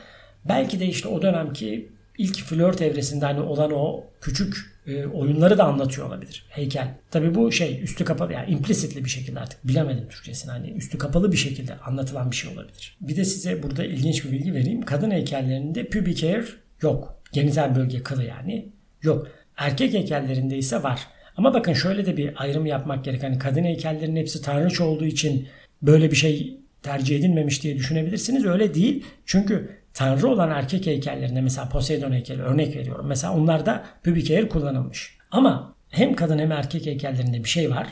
belki 0.45 0.79
de 0.79 0.85
işte 0.85 1.07
o 1.07 1.21
dönemki 1.21 1.89
ilk 2.17 2.43
flört 2.43 2.81
evresinde 2.81 3.25
hani 3.25 3.39
olan 3.39 3.71
o 3.71 4.03
küçük 4.21 4.77
e, 4.87 5.05
oyunları 5.05 5.57
da 5.57 5.63
anlatıyor 5.63 6.07
olabilir. 6.07 6.45
Heykel. 6.49 6.93
Tabii 7.11 7.35
bu 7.35 7.51
şey 7.51 7.83
üstü 7.83 8.05
kapalı 8.05 8.33
yani 8.33 8.51
implicitli 8.51 9.05
bir 9.05 9.09
şekilde 9.09 9.39
artık 9.39 9.67
bilemedim 9.67 10.07
Türkçesini. 10.09 10.51
Hani 10.51 10.69
üstü 10.69 10.97
kapalı 10.97 11.31
bir 11.31 11.37
şekilde 11.37 11.77
anlatılan 11.77 12.31
bir 12.31 12.35
şey 12.35 12.53
olabilir. 12.53 12.97
Bir 13.01 13.15
de 13.15 13.25
size 13.25 13.63
burada 13.63 13.85
ilginç 13.85 14.25
bir 14.25 14.31
bilgi 14.31 14.53
vereyim. 14.53 14.81
Kadın 14.81 15.11
heykellerinde 15.11 15.89
pubic 15.89 16.27
hair 16.27 16.57
yok. 16.81 17.21
Genital 17.31 17.75
bölge 17.75 18.03
kılı 18.03 18.23
yani 18.23 18.69
yok. 19.01 19.27
Erkek 19.57 19.93
heykellerinde 19.93 20.57
ise 20.57 20.83
var. 20.83 21.07
Ama 21.37 21.53
bakın 21.53 21.73
şöyle 21.73 22.05
de 22.05 22.17
bir 22.17 22.33
ayrım 22.35 22.65
yapmak 22.65 23.05
gerek. 23.05 23.23
Hani 23.23 23.39
kadın 23.39 23.63
heykellerin 23.63 24.15
hepsi 24.15 24.41
tanrıç 24.41 24.81
olduğu 24.81 25.05
için 25.05 25.47
böyle 25.81 26.11
bir 26.11 26.15
şey 26.15 26.57
tercih 26.83 27.19
edilmemiş 27.19 27.63
diye 27.63 27.75
düşünebilirsiniz. 27.75 28.45
Öyle 28.45 28.73
değil. 28.73 29.05
Çünkü 29.25 29.77
tanrı 29.93 30.27
olan 30.27 30.51
erkek 30.51 30.85
heykellerinde 30.85 31.41
mesela 31.41 31.69
Poseidon 31.69 32.11
heykeli 32.11 32.41
örnek 32.41 32.75
veriyorum. 32.75 33.07
Mesela 33.07 33.33
onlarda 33.33 33.85
pubic 34.03 34.35
hair 34.35 34.49
kullanılmış. 34.49 35.17
Ama 35.31 35.75
hem 35.89 36.15
kadın 36.15 36.39
hem 36.39 36.51
erkek 36.51 36.85
heykellerinde 36.85 37.43
bir 37.43 37.49
şey 37.49 37.71
var. 37.71 37.87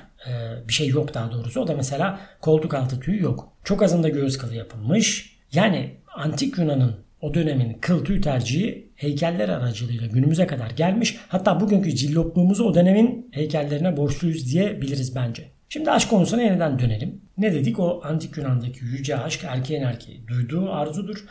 bir 0.68 0.74
şey 0.74 0.88
yok 0.88 1.14
daha 1.14 1.32
doğrusu. 1.32 1.62
O 1.62 1.68
da 1.68 1.74
mesela 1.74 2.20
koltuk 2.42 2.74
altı 2.74 3.00
tüyü 3.00 3.24
yok. 3.24 3.52
Çok 3.64 3.84
azında 3.84 4.10
göğüs 4.10 4.38
kılı 4.38 4.56
yapılmış. 4.56 5.36
Yani 5.52 5.96
antik 6.16 6.58
Yunan'ın 6.58 7.05
o 7.26 7.34
dönemin 7.34 7.74
kıl 7.74 8.06
tüy 8.06 8.22
tercihi 8.22 8.92
heykeller 8.96 9.50
aracılığıyla 9.50 10.08
günümüze 10.08 10.48
kadar 10.48 10.70
gelmiş. 10.70 11.18
Hatta 11.28 11.60
bugünkü 11.60 11.96
cillopluğumuzu 11.96 12.64
o 12.64 12.74
dönemin 12.74 13.30
heykellerine 13.32 13.98
borçluyuz 13.98 14.54
diyebiliriz 14.54 15.16
bence. 15.16 15.52
Şimdi 15.70 15.92
aşk 15.92 16.10
konusuna 16.10 16.42
yeniden 16.42 16.80
dönelim. 16.80 17.22
Ne 17.38 17.54
dedik? 17.54 17.80
O 17.80 18.02
antik 18.04 18.38
Yunan'daki 18.38 18.86
yüce 18.86 19.18
aşk 19.18 19.44
erkeğin 19.44 19.82
erkeği 19.82 20.28
duyduğu 20.28 20.72
arzudur. 20.72 21.26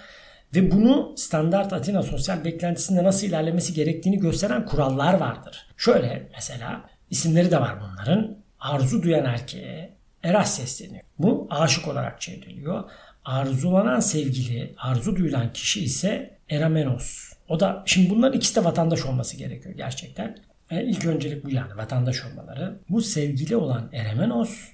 Ve 0.54 0.70
bunu 0.70 1.14
standart 1.16 1.72
Atina 1.72 2.02
sosyal 2.02 2.44
beklentisinde 2.44 3.04
nasıl 3.04 3.26
ilerlemesi 3.26 3.74
gerektiğini 3.74 4.18
gösteren 4.18 4.66
kurallar 4.66 5.14
vardır. 5.14 5.66
Şöyle 5.76 6.28
mesela 6.32 6.84
isimleri 7.10 7.50
de 7.50 7.60
var 7.60 7.74
bunların. 7.80 8.38
Arzu 8.60 9.02
duyan 9.02 9.24
erkeğe 9.24 9.96
Eras 10.22 10.56
sesleniyor. 10.56 11.04
Bu 11.18 11.46
aşık 11.50 11.88
olarak 11.88 12.20
çevriliyor. 12.20 12.84
Arzulanan 13.24 14.00
sevgili, 14.00 14.74
arzu 14.78 15.16
duyulan 15.16 15.52
kişi 15.52 15.84
ise 15.84 16.38
Eramenos. 16.50 17.32
O 17.48 17.60
da 17.60 17.82
şimdi 17.86 18.10
bunların 18.10 18.36
ikisi 18.36 18.56
de 18.56 18.64
vatandaş 18.64 19.06
olması 19.06 19.36
gerekiyor 19.36 19.74
gerçekten. 19.74 20.38
Yani 20.70 20.82
e, 20.82 20.86
ilk 20.86 21.06
öncelik 21.06 21.44
bu 21.44 21.50
yani 21.50 21.76
vatandaş 21.76 22.24
olmaları. 22.24 22.78
Bu 22.90 23.02
sevgili 23.02 23.56
olan 23.56 23.88
Eremenos, 23.92 24.68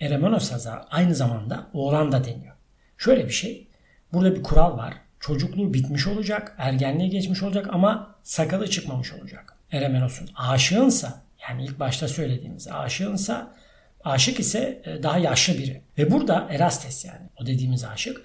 Eremenos'a 0.00 0.86
aynı 0.90 1.14
zamanda 1.14 1.66
oğlan 1.72 2.12
da 2.12 2.24
deniyor. 2.24 2.56
Şöyle 2.98 3.26
bir 3.26 3.32
şey. 3.32 3.68
Burada 4.12 4.34
bir 4.34 4.42
kural 4.42 4.78
var. 4.78 4.94
Çocukluğu 5.20 5.74
bitmiş 5.74 6.06
olacak, 6.06 6.54
ergenliğe 6.58 7.08
geçmiş 7.08 7.42
olacak 7.42 7.68
ama 7.72 8.14
sakalı 8.22 8.70
çıkmamış 8.70 9.12
olacak. 9.12 9.56
Eremenos'un 9.72 10.28
aşığınsa 10.36 11.22
yani 11.48 11.64
ilk 11.64 11.80
başta 11.80 12.08
söylediğimiz 12.08 12.68
aşığınsa 12.68 13.54
aşık 14.04 14.40
ise 14.40 14.82
e, 14.84 15.02
daha 15.02 15.18
yaşlı 15.18 15.58
biri. 15.58 15.82
Ve 15.98 16.10
burada 16.10 16.48
Erastes 16.50 17.04
yani 17.04 17.28
o 17.42 17.46
dediğimiz 17.46 17.84
aşık 17.84 18.22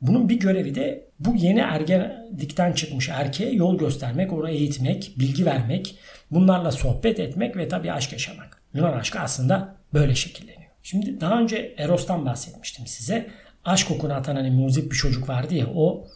bunun 0.00 0.28
bir 0.28 0.40
görevi 0.40 0.74
de 0.74 1.10
bu 1.18 1.36
yeni 1.36 1.60
ergenlikten 1.60 2.72
çıkmış 2.72 3.08
erkeğe 3.08 3.52
yol 3.52 3.78
göstermek, 3.78 4.32
onu 4.32 4.50
eğitmek, 4.50 5.12
bilgi 5.18 5.46
vermek, 5.46 5.98
bunlarla 6.30 6.72
sohbet 6.72 7.20
etmek 7.20 7.56
ve 7.56 7.68
tabii 7.68 7.92
aşk 7.92 8.12
yaşamak. 8.12 8.62
Yunan 8.74 8.92
aşkı 8.92 9.20
aslında 9.20 9.76
böyle 9.94 10.14
şekilleniyor. 10.14 10.70
Şimdi 10.82 11.20
daha 11.20 11.40
önce 11.40 11.74
Eros'tan 11.78 12.26
bahsetmiştim 12.26 12.86
size. 12.86 13.30
Aşk 13.64 13.88
kokunu 13.88 14.14
atan 14.14 14.36
hani 14.36 14.50
muzip 14.50 14.92
bir 14.92 14.96
çocuk 14.96 15.28
vardı 15.28 15.54
ya 15.54 15.66
o 15.74 16.06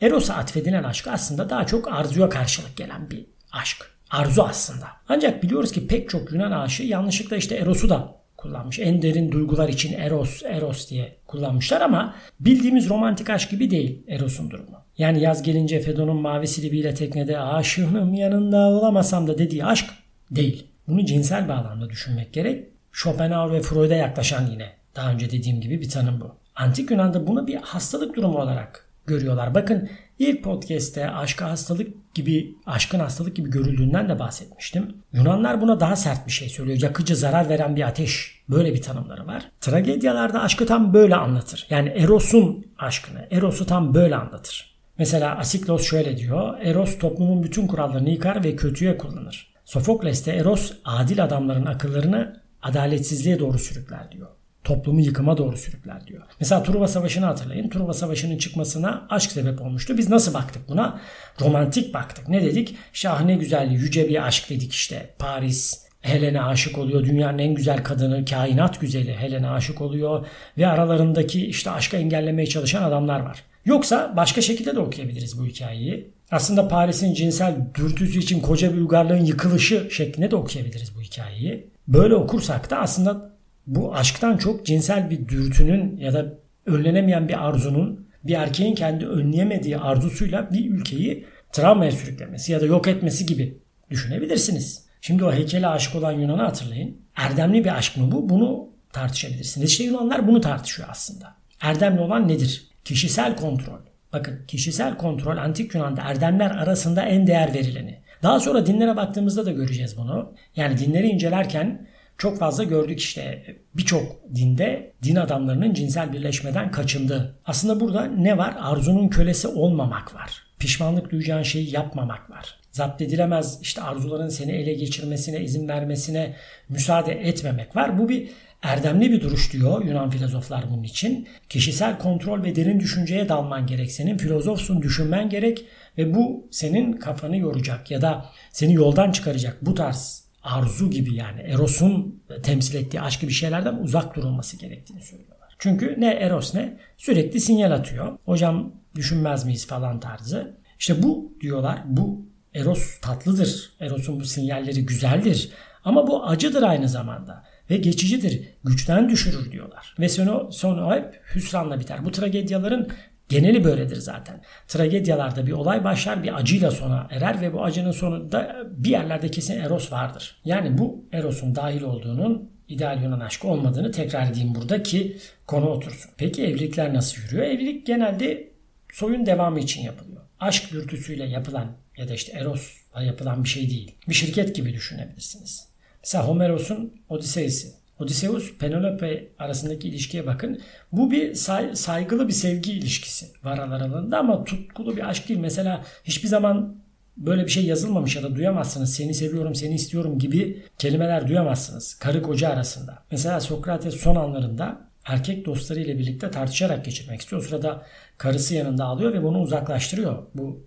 Eros'a 0.00 0.34
atfedilen 0.34 0.82
aşk 0.82 1.08
aslında 1.08 1.50
daha 1.50 1.66
çok 1.66 1.92
arzuya 1.92 2.28
karşılık 2.28 2.76
gelen 2.76 3.10
bir 3.10 3.26
aşk. 3.52 3.90
Arzu 4.10 4.42
aslında. 4.42 4.86
Ancak 5.08 5.42
biliyoruz 5.42 5.72
ki 5.72 5.86
pek 5.86 6.10
çok 6.10 6.32
Yunan 6.32 6.52
aşığı 6.52 6.82
yanlışlıkla 6.82 7.36
işte 7.36 7.56
Eros'u 7.56 7.88
da 7.88 8.23
kullanmış. 8.44 8.78
En 8.78 9.02
derin 9.02 9.32
duygular 9.32 9.68
için 9.68 9.92
Eros, 9.92 10.42
Eros 10.42 10.90
diye 10.90 11.16
kullanmışlar 11.26 11.80
ama 11.80 12.14
bildiğimiz 12.40 12.88
romantik 12.88 13.30
aşk 13.30 13.50
gibi 13.50 13.70
değil 13.70 14.02
Eros'un 14.08 14.50
durumu. 14.50 14.76
Yani 14.98 15.20
yaz 15.20 15.42
gelince 15.42 15.80
Fedon'un 15.80 16.16
mavi 16.16 16.48
silibiyle 16.48 16.94
teknede 16.94 17.38
aşığım 17.38 18.14
yanında 18.14 18.58
olamasam 18.68 19.26
da 19.26 19.38
dediği 19.38 19.64
aşk 19.64 19.86
değil. 20.30 20.66
Bunu 20.88 21.04
cinsel 21.04 21.48
bağlamda 21.48 21.90
düşünmek 21.90 22.32
gerek. 22.32 22.64
Schopenhauer 22.92 23.52
ve 23.52 23.60
Freud'a 23.62 23.94
yaklaşan 23.94 24.46
yine 24.46 24.72
daha 24.96 25.12
önce 25.12 25.30
dediğim 25.30 25.60
gibi 25.60 25.80
bir 25.80 25.88
tanım 25.88 26.20
bu. 26.20 26.34
Antik 26.56 26.90
Yunan'da 26.90 27.26
bunu 27.26 27.46
bir 27.46 27.56
hastalık 27.56 28.16
durumu 28.16 28.38
olarak 28.38 28.83
görüyorlar. 29.06 29.54
Bakın 29.54 29.88
ilk 30.18 30.44
podcast'te 30.44 31.10
aşka 31.10 31.50
hastalık 31.50 32.14
gibi, 32.14 32.54
aşkın 32.66 32.98
hastalık 32.98 33.36
gibi 33.36 33.50
görüldüğünden 33.50 34.08
de 34.08 34.18
bahsetmiştim. 34.18 34.96
Yunanlar 35.12 35.60
buna 35.60 35.80
daha 35.80 35.96
sert 35.96 36.26
bir 36.26 36.32
şey 36.32 36.48
söylüyor. 36.48 36.78
Yakıcı, 36.82 37.16
zarar 37.16 37.48
veren 37.48 37.76
bir 37.76 37.82
ateş. 37.82 38.44
Böyle 38.48 38.74
bir 38.74 38.82
tanımları 38.82 39.26
var. 39.26 39.50
Tragedyalarda 39.60 40.42
aşkı 40.42 40.66
tam 40.66 40.94
böyle 40.94 41.16
anlatır. 41.16 41.66
Yani 41.70 41.88
Eros'un 41.88 42.66
aşkını, 42.78 43.28
Eros'u 43.30 43.66
tam 43.66 43.94
böyle 43.94 44.16
anlatır. 44.16 44.74
Mesela 44.98 45.38
Asiklos 45.38 45.82
şöyle 45.82 46.16
diyor. 46.16 46.58
Eros 46.60 46.98
toplumun 46.98 47.42
bütün 47.42 47.66
kurallarını 47.66 48.10
yıkar 48.10 48.44
ve 48.44 48.56
kötüye 48.56 48.98
kullanır. 48.98 49.54
Sofokles'te 49.64 50.32
Eros 50.32 50.72
adil 50.84 51.24
adamların 51.24 51.66
akıllarını 51.66 52.40
adaletsizliğe 52.62 53.38
doğru 53.38 53.58
sürükler 53.58 54.12
diyor 54.12 54.28
toplumu 54.64 55.00
yıkıma 55.00 55.36
doğru 55.36 55.56
sürükler 55.56 56.06
diyor. 56.06 56.22
Mesela 56.40 56.62
Truva 56.62 56.88
Savaşı'nı 56.88 57.24
hatırlayın. 57.26 57.68
Truva 57.68 57.92
Savaşı'nın 57.92 58.38
çıkmasına 58.38 59.06
aşk 59.10 59.32
sebep 59.32 59.62
olmuştu. 59.62 59.98
Biz 59.98 60.08
nasıl 60.08 60.34
baktık 60.34 60.68
buna? 60.68 61.00
Romantik 61.40 61.94
baktık. 61.94 62.28
Ne 62.28 62.44
dedik? 62.44 62.76
Şahane 62.92 63.36
güzel, 63.36 63.70
yüce 63.70 64.08
bir 64.08 64.26
aşk 64.26 64.50
dedik 64.50 64.72
işte. 64.72 65.10
Paris, 65.18 65.84
Helen'e 66.00 66.42
aşık 66.42 66.78
oluyor. 66.78 67.04
Dünyanın 67.04 67.38
en 67.38 67.54
güzel 67.54 67.84
kadını, 67.84 68.24
kainat 68.24 68.80
güzeli 68.80 69.16
Helen'e 69.16 69.48
aşık 69.48 69.80
oluyor. 69.80 70.26
Ve 70.58 70.66
aralarındaki 70.66 71.46
işte 71.46 71.70
aşkı 71.70 71.96
engellemeye 71.96 72.46
çalışan 72.46 72.82
adamlar 72.82 73.20
var. 73.20 73.42
Yoksa 73.64 74.12
başka 74.16 74.40
şekilde 74.40 74.74
de 74.74 74.80
okuyabiliriz 74.80 75.38
bu 75.38 75.46
hikayeyi. 75.46 76.08
Aslında 76.30 76.68
Paris'in 76.68 77.14
cinsel 77.14 77.56
dürtüsü 77.74 78.18
için 78.18 78.40
koca 78.40 78.72
bir 78.72 78.78
uygarlığın 78.78 79.24
yıkılışı 79.24 79.88
şeklinde 79.90 80.30
de 80.30 80.36
okuyabiliriz 80.36 80.96
bu 80.96 81.00
hikayeyi. 81.02 81.66
Böyle 81.88 82.14
okursak 82.14 82.70
da 82.70 82.78
aslında 82.78 83.33
bu 83.66 83.94
aşktan 83.94 84.36
çok 84.36 84.66
cinsel 84.66 85.10
bir 85.10 85.28
dürtünün 85.28 85.96
ya 85.96 86.12
da 86.12 86.34
önlenemeyen 86.66 87.28
bir 87.28 87.48
arzunun 87.48 88.08
bir 88.24 88.34
erkeğin 88.34 88.74
kendi 88.74 89.06
önleyemediği 89.06 89.78
arzusuyla 89.78 90.52
bir 90.52 90.70
ülkeyi 90.70 91.26
travmaya 91.52 91.92
sürüklemesi 91.92 92.52
ya 92.52 92.60
da 92.60 92.66
yok 92.66 92.88
etmesi 92.88 93.26
gibi 93.26 93.58
düşünebilirsiniz. 93.90 94.84
Şimdi 95.00 95.24
o 95.24 95.32
heykele 95.32 95.66
aşık 95.66 95.94
olan 95.94 96.12
Yunan'ı 96.12 96.42
hatırlayın. 96.42 96.96
Erdemli 97.16 97.64
bir 97.64 97.76
aşk 97.76 97.96
mı 97.96 98.12
bu? 98.12 98.28
Bunu 98.28 98.68
tartışabilirsiniz. 98.92 99.70
İşte 99.70 99.84
Yunanlar 99.84 100.28
bunu 100.28 100.40
tartışıyor 100.40 100.88
aslında. 100.90 101.34
Erdemli 101.60 102.00
olan 102.00 102.28
nedir? 102.28 102.68
Kişisel 102.84 103.36
kontrol. 103.36 103.78
Bakın 104.12 104.40
kişisel 104.48 104.96
kontrol 104.96 105.36
antik 105.36 105.74
Yunan'da 105.74 106.02
erdemler 106.02 106.50
arasında 106.50 107.02
en 107.02 107.26
değer 107.26 107.54
verileni. 107.54 107.98
Daha 108.22 108.40
sonra 108.40 108.66
dinlere 108.66 108.96
baktığımızda 108.96 109.46
da 109.46 109.52
göreceğiz 109.52 109.96
bunu. 109.96 110.32
Yani 110.56 110.78
dinleri 110.78 111.06
incelerken 111.06 111.86
çok 112.18 112.38
fazla 112.38 112.64
gördük 112.64 113.00
işte 113.00 113.42
birçok 113.74 114.34
dinde 114.34 114.92
din 115.02 115.16
adamlarının 115.16 115.74
cinsel 115.74 116.12
birleşmeden 116.12 116.70
kaçındı. 116.70 117.34
Aslında 117.46 117.80
burada 117.80 118.04
ne 118.04 118.38
var? 118.38 118.54
Arzunun 118.60 119.08
kölesi 119.08 119.48
olmamak 119.48 120.14
var. 120.14 120.42
Pişmanlık 120.58 121.10
duyacağın 121.10 121.42
şeyi 121.42 121.74
yapmamak 121.74 122.30
var. 122.30 122.58
Zapt 122.70 123.02
edilemez 123.02 123.58
işte 123.62 123.82
arzuların 123.82 124.28
seni 124.28 124.52
ele 124.52 124.74
geçirmesine, 124.74 125.40
izin 125.40 125.68
vermesine 125.68 126.34
müsaade 126.68 127.12
etmemek 127.12 127.76
var. 127.76 127.98
Bu 127.98 128.08
bir 128.08 128.28
erdemli 128.62 129.10
bir 129.10 129.20
duruş 129.20 129.52
diyor 129.52 129.84
Yunan 129.84 130.10
filozoflar 130.10 130.64
bunun 130.70 130.82
için. 130.82 131.28
Kişisel 131.48 131.98
kontrol 131.98 132.44
ve 132.44 132.56
derin 132.56 132.80
düşünceye 132.80 133.28
dalman 133.28 133.66
gerek. 133.66 133.92
Senin 133.92 134.18
filozofsun, 134.18 134.82
düşünmen 134.82 135.28
gerek 135.28 135.64
ve 135.98 136.14
bu 136.14 136.48
senin 136.50 136.92
kafanı 136.92 137.36
yoracak 137.36 137.90
ya 137.90 138.02
da 138.02 138.24
seni 138.52 138.74
yoldan 138.74 139.12
çıkaracak 139.12 139.56
bu 139.62 139.74
tarz 139.74 140.23
arzu 140.44 140.90
gibi 140.90 141.14
yani 141.14 141.40
Eros'un 141.40 142.22
temsil 142.42 142.74
ettiği 142.74 143.00
aşk 143.00 143.20
gibi 143.20 143.32
şeylerden 143.32 143.74
uzak 143.74 144.16
durulması 144.16 144.56
gerektiğini 144.56 145.02
söylüyorlar. 145.02 145.56
Çünkü 145.58 145.94
ne 145.98 146.10
Eros 146.10 146.54
ne 146.54 146.76
sürekli 146.96 147.40
sinyal 147.40 147.70
atıyor. 147.70 148.18
Hocam 148.24 148.72
düşünmez 148.94 149.44
miyiz 149.44 149.66
falan 149.66 150.00
tarzı. 150.00 150.56
İşte 150.78 151.02
bu 151.02 151.32
diyorlar 151.40 151.82
bu 151.86 152.26
Eros 152.54 153.00
tatlıdır. 153.00 153.72
Eros'un 153.80 154.20
bu 154.20 154.24
sinyalleri 154.24 154.86
güzeldir. 154.86 155.50
Ama 155.84 156.06
bu 156.06 156.26
acıdır 156.26 156.62
aynı 156.62 156.88
zamanda 156.88 157.44
ve 157.70 157.76
geçicidir. 157.76 158.48
Güçten 158.64 159.08
düşürür 159.08 159.52
diyorlar. 159.52 159.94
Ve 159.98 160.08
sonu, 160.08 160.52
sonu 160.52 160.94
hep 160.94 161.20
hüsranla 161.34 161.80
biter. 161.80 162.04
Bu 162.04 162.10
tragedyaların 162.10 162.88
geneli 163.28 163.64
böyledir 163.64 163.96
zaten. 163.96 164.42
Tragedyalarda 164.68 165.46
bir 165.46 165.52
olay 165.52 165.84
başlar 165.84 166.22
bir 166.22 166.38
acıyla 166.38 166.70
sona 166.70 167.08
erer 167.10 167.40
ve 167.40 167.52
bu 167.52 167.64
acının 167.64 167.92
sonunda 167.92 168.56
bir 168.70 168.90
yerlerde 168.90 169.30
kesin 169.30 169.60
Eros 169.60 169.92
vardır. 169.92 170.40
Yani 170.44 170.78
bu 170.78 171.04
Eros'un 171.12 171.54
dahil 171.54 171.82
olduğunun 171.82 172.50
ideal 172.68 173.02
Yunan 173.02 173.20
aşkı 173.20 173.48
olmadığını 173.48 173.92
tekrar 173.92 174.30
edeyim 174.30 174.54
burada 174.54 174.82
ki 174.82 175.18
konu 175.46 175.68
otursun. 175.68 176.10
Peki 176.16 176.44
evlilikler 176.44 176.94
nasıl 176.94 177.22
yürüyor? 177.22 177.46
Evlilik 177.46 177.86
genelde 177.86 178.48
soyun 178.92 179.26
devamı 179.26 179.60
için 179.60 179.82
yapılıyor. 179.82 180.22
Aşk 180.40 180.72
dürtüsüyle 180.72 181.24
yapılan 181.24 181.76
ya 181.96 182.08
da 182.08 182.14
işte 182.14 182.32
Eros'la 182.32 183.02
yapılan 183.02 183.44
bir 183.44 183.48
şey 183.48 183.70
değil. 183.70 183.94
Bir 184.08 184.14
şirket 184.14 184.56
gibi 184.56 184.72
düşünebilirsiniz. 184.72 185.68
Mesela 186.02 186.28
Homeros'un 186.28 186.92
Odiseis'i. 187.08 187.83
Odysseus 187.98 188.58
Penelope 188.58 189.28
arasındaki 189.38 189.88
ilişkiye 189.88 190.26
bakın. 190.26 190.60
Bu 190.92 191.10
bir 191.10 191.34
say- 191.34 191.76
saygılı 191.76 192.28
bir 192.28 192.32
sevgi 192.32 192.72
ilişkisi 192.72 193.26
var 193.44 193.58
aralarında 193.58 194.18
ama 194.18 194.44
tutkulu 194.44 194.96
bir 194.96 195.08
aşk 195.08 195.28
değil. 195.28 195.40
Mesela 195.40 195.84
hiçbir 196.04 196.28
zaman 196.28 196.76
böyle 197.16 197.44
bir 197.44 197.50
şey 197.50 197.64
yazılmamış 197.64 198.16
ya 198.16 198.22
da 198.22 198.34
duyamazsınız. 198.34 198.94
Seni 198.94 199.14
seviyorum, 199.14 199.54
seni 199.54 199.74
istiyorum 199.74 200.18
gibi 200.18 200.62
kelimeler 200.78 201.28
duyamazsınız. 201.28 201.94
Karı 201.94 202.22
koca 202.22 202.48
arasında. 202.48 203.02
Mesela 203.10 203.40
Sokrates 203.40 203.94
son 203.94 204.16
anlarında 204.16 204.80
erkek 205.04 205.46
dostlarıyla 205.46 205.98
birlikte 205.98 206.30
tartışarak 206.30 206.84
geçirmek 206.84 207.20
istiyor. 207.20 207.42
O 207.42 207.44
sırada 207.44 207.82
karısı 208.18 208.54
yanında 208.54 208.84
alıyor 208.84 209.12
ve 209.12 209.22
bunu 209.22 209.40
uzaklaştırıyor. 209.40 210.22
Bu 210.34 210.60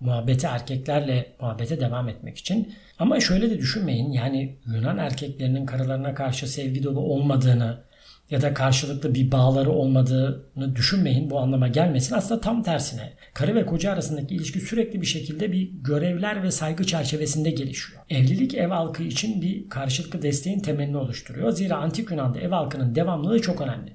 muhabbete 0.00 0.46
erkeklerle 0.46 1.32
muhabbete 1.40 1.80
devam 1.80 2.08
etmek 2.08 2.38
için. 2.38 2.74
Ama 2.98 3.20
şöyle 3.20 3.50
de 3.50 3.58
düşünmeyin 3.58 4.12
yani 4.12 4.56
Yunan 4.66 4.98
erkeklerinin 4.98 5.66
karılarına 5.66 6.14
karşı 6.14 6.46
sevgi 6.46 6.82
dolu 6.82 7.00
olmadığını 7.00 7.88
ya 8.30 8.42
da 8.42 8.54
karşılıklı 8.54 9.14
bir 9.14 9.32
bağları 9.32 9.70
olmadığını 9.70 10.76
düşünmeyin. 10.76 11.30
Bu 11.30 11.38
anlama 11.38 11.68
gelmesin. 11.68 12.14
Aslında 12.14 12.40
tam 12.40 12.62
tersine. 12.62 13.12
Karı 13.34 13.54
ve 13.54 13.66
koca 13.66 13.92
arasındaki 13.92 14.34
ilişki 14.34 14.60
sürekli 14.60 15.00
bir 15.00 15.06
şekilde 15.06 15.52
bir 15.52 15.70
görevler 15.72 16.42
ve 16.42 16.50
saygı 16.50 16.84
çerçevesinde 16.84 17.50
gelişiyor. 17.50 18.02
Evlilik 18.10 18.54
ev 18.54 18.68
halkı 18.68 19.02
için 19.02 19.42
bir 19.42 19.68
karşılıklı 19.68 20.22
desteğin 20.22 20.60
temelini 20.60 20.96
oluşturuyor. 20.96 21.50
Zira 21.50 21.76
antik 21.76 22.10
Yunan'da 22.10 22.40
ev 22.40 22.50
halkının 22.50 22.94
devamlılığı 22.94 23.42
çok 23.42 23.60
önemli. 23.60 23.92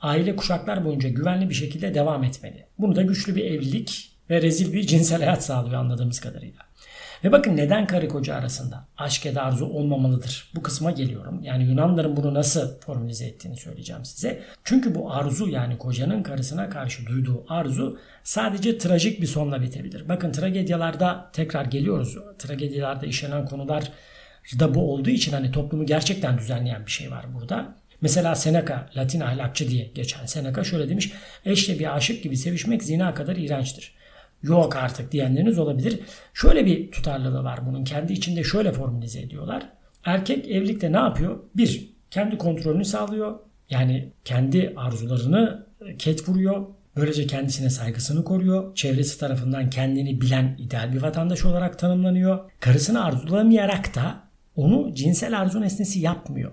Aile 0.00 0.36
kuşaklar 0.36 0.84
boyunca 0.84 1.08
güvenli 1.08 1.48
bir 1.48 1.54
şekilde 1.54 1.94
devam 1.94 2.24
etmeli. 2.24 2.66
Bunu 2.78 2.96
da 2.96 3.02
güçlü 3.02 3.36
bir 3.36 3.44
evlilik 3.44 4.13
ve 4.30 4.42
rezil 4.42 4.72
bir 4.72 4.86
cinsel 4.86 5.18
hayat 5.18 5.44
sağlıyor 5.44 5.80
anladığımız 5.80 6.20
kadarıyla. 6.20 6.60
Ve 7.24 7.32
bakın 7.32 7.56
neden 7.56 7.86
karı 7.86 8.08
koca 8.08 8.34
arasında 8.34 8.88
aşk 8.98 9.24
ya 9.24 9.34
da 9.34 9.42
arzu 9.42 9.66
olmamalıdır? 9.66 10.50
Bu 10.54 10.62
kısma 10.62 10.90
geliyorum. 10.90 11.42
Yani 11.42 11.64
Yunanların 11.64 12.16
bunu 12.16 12.34
nasıl 12.34 12.80
formülize 12.80 13.24
ettiğini 13.24 13.56
söyleyeceğim 13.56 14.04
size. 14.04 14.42
Çünkü 14.64 14.94
bu 14.94 15.12
arzu 15.12 15.48
yani 15.48 15.78
kocanın 15.78 16.22
karısına 16.22 16.68
karşı 16.68 17.06
duyduğu 17.06 17.44
arzu 17.48 17.98
sadece 18.24 18.78
trajik 18.78 19.20
bir 19.20 19.26
sonla 19.26 19.62
bitebilir. 19.62 20.08
Bakın 20.08 20.32
tragedyalarda 20.32 21.30
tekrar 21.32 21.64
geliyoruz. 21.64 22.16
Tragedyalarda 22.38 23.06
işlenen 23.06 23.46
konular 23.46 23.92
da 24.58 24.74
bu 24.74 24.92
olduğu 24.92 25.10
için 25.10 25.32
hani 25.32 25.52
toplumu 25.52 25.86
gerçekten 25.86 26.38
düzenleyen 26.38 26.86
bir 26.86 26.90
şey 26.90 27.10
var 27.10 27.26
burada. 27.34 27.74
Mesela 28.00 28.34
Seneca, 28.34 28.90
Latin 28.96 29.20
ahlakçı 29.20 29.68
diye 29.68 29.90
geçen 29.94 30.26
Seneca 30.26 30.64
şöyle 30.64 30.88
demiş. 30.88 31.12
Eşle 31.44 31.78
bir 31.78 31.96
aşık 31.96 32.22
gibi 32.22 32.36
sevişmek 32.36 32.82
zina 32.82 33.14
kadar 33.14 33.36
iğrençtir 33.36 33.94
yok 34.44 34.76
artık 34.76 35.12
diyenleriniz 35.12 35.58
olabilir. 35.58 36.00
Şöyle 36.34 36.66
bir 36.66 36.90
tutarlılığı 36.90 37.44
var 37.44 37.66
bunun. 37.66 37.84
Kendi 37.84 38.12
içinde 38.12 38.44
şöyle 38.44 38.72
formülize 38.72 39.20
ediyorlar. 39.20 39.62
Erkek 40.04 40.48
evlilikte 40.48 40.92
ne 40.92 40.96
yapıyor? 40.96 41.38
Bir, 41.56 41.90
kendi 42.10 42.38
kontrolünü 42.38 42.84
sağlıyor. 42.84 43.38
Yani 43.70 44.12
kendi 44.24 44.72
arzularını 44.76 45.66
ket 45.98 46.28
vuruyor. 46.28 46.66
Böylece 46.96 47.26
kendisine 47.26 47.70
saygısını 47.70 48.24
koruyor. 48.24 48.74
Çevresi 48.74 49.20
tarafından 49.20 49.70
kendini 49.70 50.20
bilen 50.20 50.56
ideal 50.58 50.92
bir 50.92 51.02
vatandaş 51.02 51.44
olarak 51.44 51.78
tanımlanıyor. 51.78 52.50
Karısını 52.60 53.04
arzulamayarak 53.04 53.94
da 53.94 54.14
onu 54.56 54.94
cinsel 54.94 55.40
arzu 55.40 55.60
nesnesi 55.60 56.00
yapmıyor. 56.00 56.52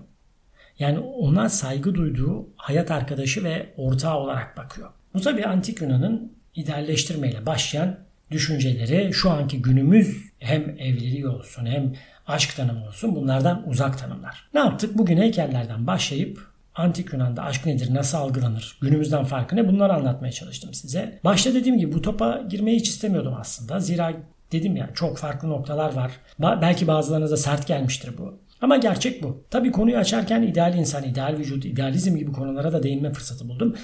Yani 0.78 0.98
ona 0.98 1.48
saygı 1.48 1.94
duyduğu 1.94 2.48
hayat 2.56 2.90
arkadaşı 2.90 3.44
ve 3.44 3.74
ortağı 3.76 4.18
olarak 4.18 4.56
bakıyor. 4.56 4.90
Bu 5.14 5.20
tabi 5.20 5.44
antik 5.44 5.82
Yunan'ın 5.82 6.32
idealleştirmeyle 6.54 7.46
başlayan 7.46 7.98
düşünceleri 8.30 9.12
şu 9.12 9.30
anki 9.30 9.62
günümüz 9.62 10.32
hem 10.38 10.62
evliliği 10.62 11.28
olsun 11.28 11.66
hem 11.66 11.92
aşk 12.26 12.56
tanımı 12.56 12.86
olsun 12.86 13.16
bunlardan 13.16 13.68
uzak 13.68 13.98
tanımlar. 13.98 14.48
Ne 14.54 14.60
yaptık? 14.60 14.98
Bugün 14.98 15.16
heykellerden 15.16 15.86
başlayıp 15.86 16.52
Antik 16.74 17.12
Yunan'da 17.12 17.42
aşk 17.42 17.66
nedir, 17.66 17.94
nasıl 17.94 18.18
algılanır, 18.18 18.78
günümüzden 18.80 19.24
farkı 19.24 19.56
ne 19.56 19.68
bunları 19.68 19.92
anlatmaya 19.92 20.32
çalıştım 20.32 20.74
size. 20.74 21.20
Başta 21.24 21.54
dediğim 21.54 21.78
gibi 21.78 21.92
bu 21.92 22.02
topa 22.02 22.42
girmeyi 22.48 22.78
hiç 22.78 22.88
istemiyordum 22.88 23.34
aslında. 23.40 23.80
Zira 23.80 24.12
dedim 24.52 24.76
ya 24.76 24.90
çok 24.94 25.18
farklı 25.18 25.48
noktalar 25.48 25.94
var. 25.94 26.12
Ba- 26.40 26.62
belki 26.62 26.86
bazılarınıza 26.86 27.36
sert 27.36 27.66
gelmiştir 27.66 28.18
bu. 28.18 28.38
Ama 28.60 28.76
gerçek 28.76 29.22
bu. 29.22 29.44
Tabii 29.50 29.72
konuyu 29.72 29.96
açarken 29.96 30.42
ideal 30.42 30.74
insan, 30.74 31.04
ideal 31.04 31.36
vücut, 31.38 31.64
idealizm 31.64 32.16
gibi 32.16 32.32
konulara 32.32 32.72
da 32.72 32.82
değinme 32.82 33.12
fırsatı 33.12 33.48
buldum. 33.48 33.76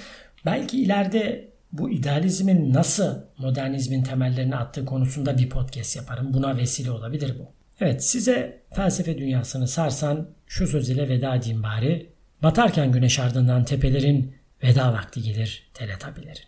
Belki 0.45 0.81
ileride 0.81 1.48
bu 1.71 1.89
idealizmin 1.89 2.73
nasıl 2.73 3.17
modernizmin 3.37 4.03
temellerini 4.03 4.55
attığı 4.55 4.85
konusunda 4.85 5.37
bir 5.37 5.49
podcast 5.49 5.95
yaparım. 5.95 6.33
Buna 6.33 6.57
vesile 6.57 6.91
olabilir 6.91 7.35
bu. 7.39 7.51
Evet 7.79 8.03
size 8.03 8.61
felsefe 8.75 9.17
dünyasını 9.17 9.67
sarsan 9.67 10.29
şu 10.47 10.67
söz 10.67 10.89
ile 10.89 11.09
veda 11.09 11.35
edeyim 11.35 11.63
bari. 11.63 12.09
Batarken 12.43 12.91
güneş 12.91 13.19
ardından 13.19 13.63
tepelerin 13.63 14.35
veda 14.63 14.93
vakti 14.93 15.21
gelir 15.21 15.69
teletabilerin. 15.73 16.43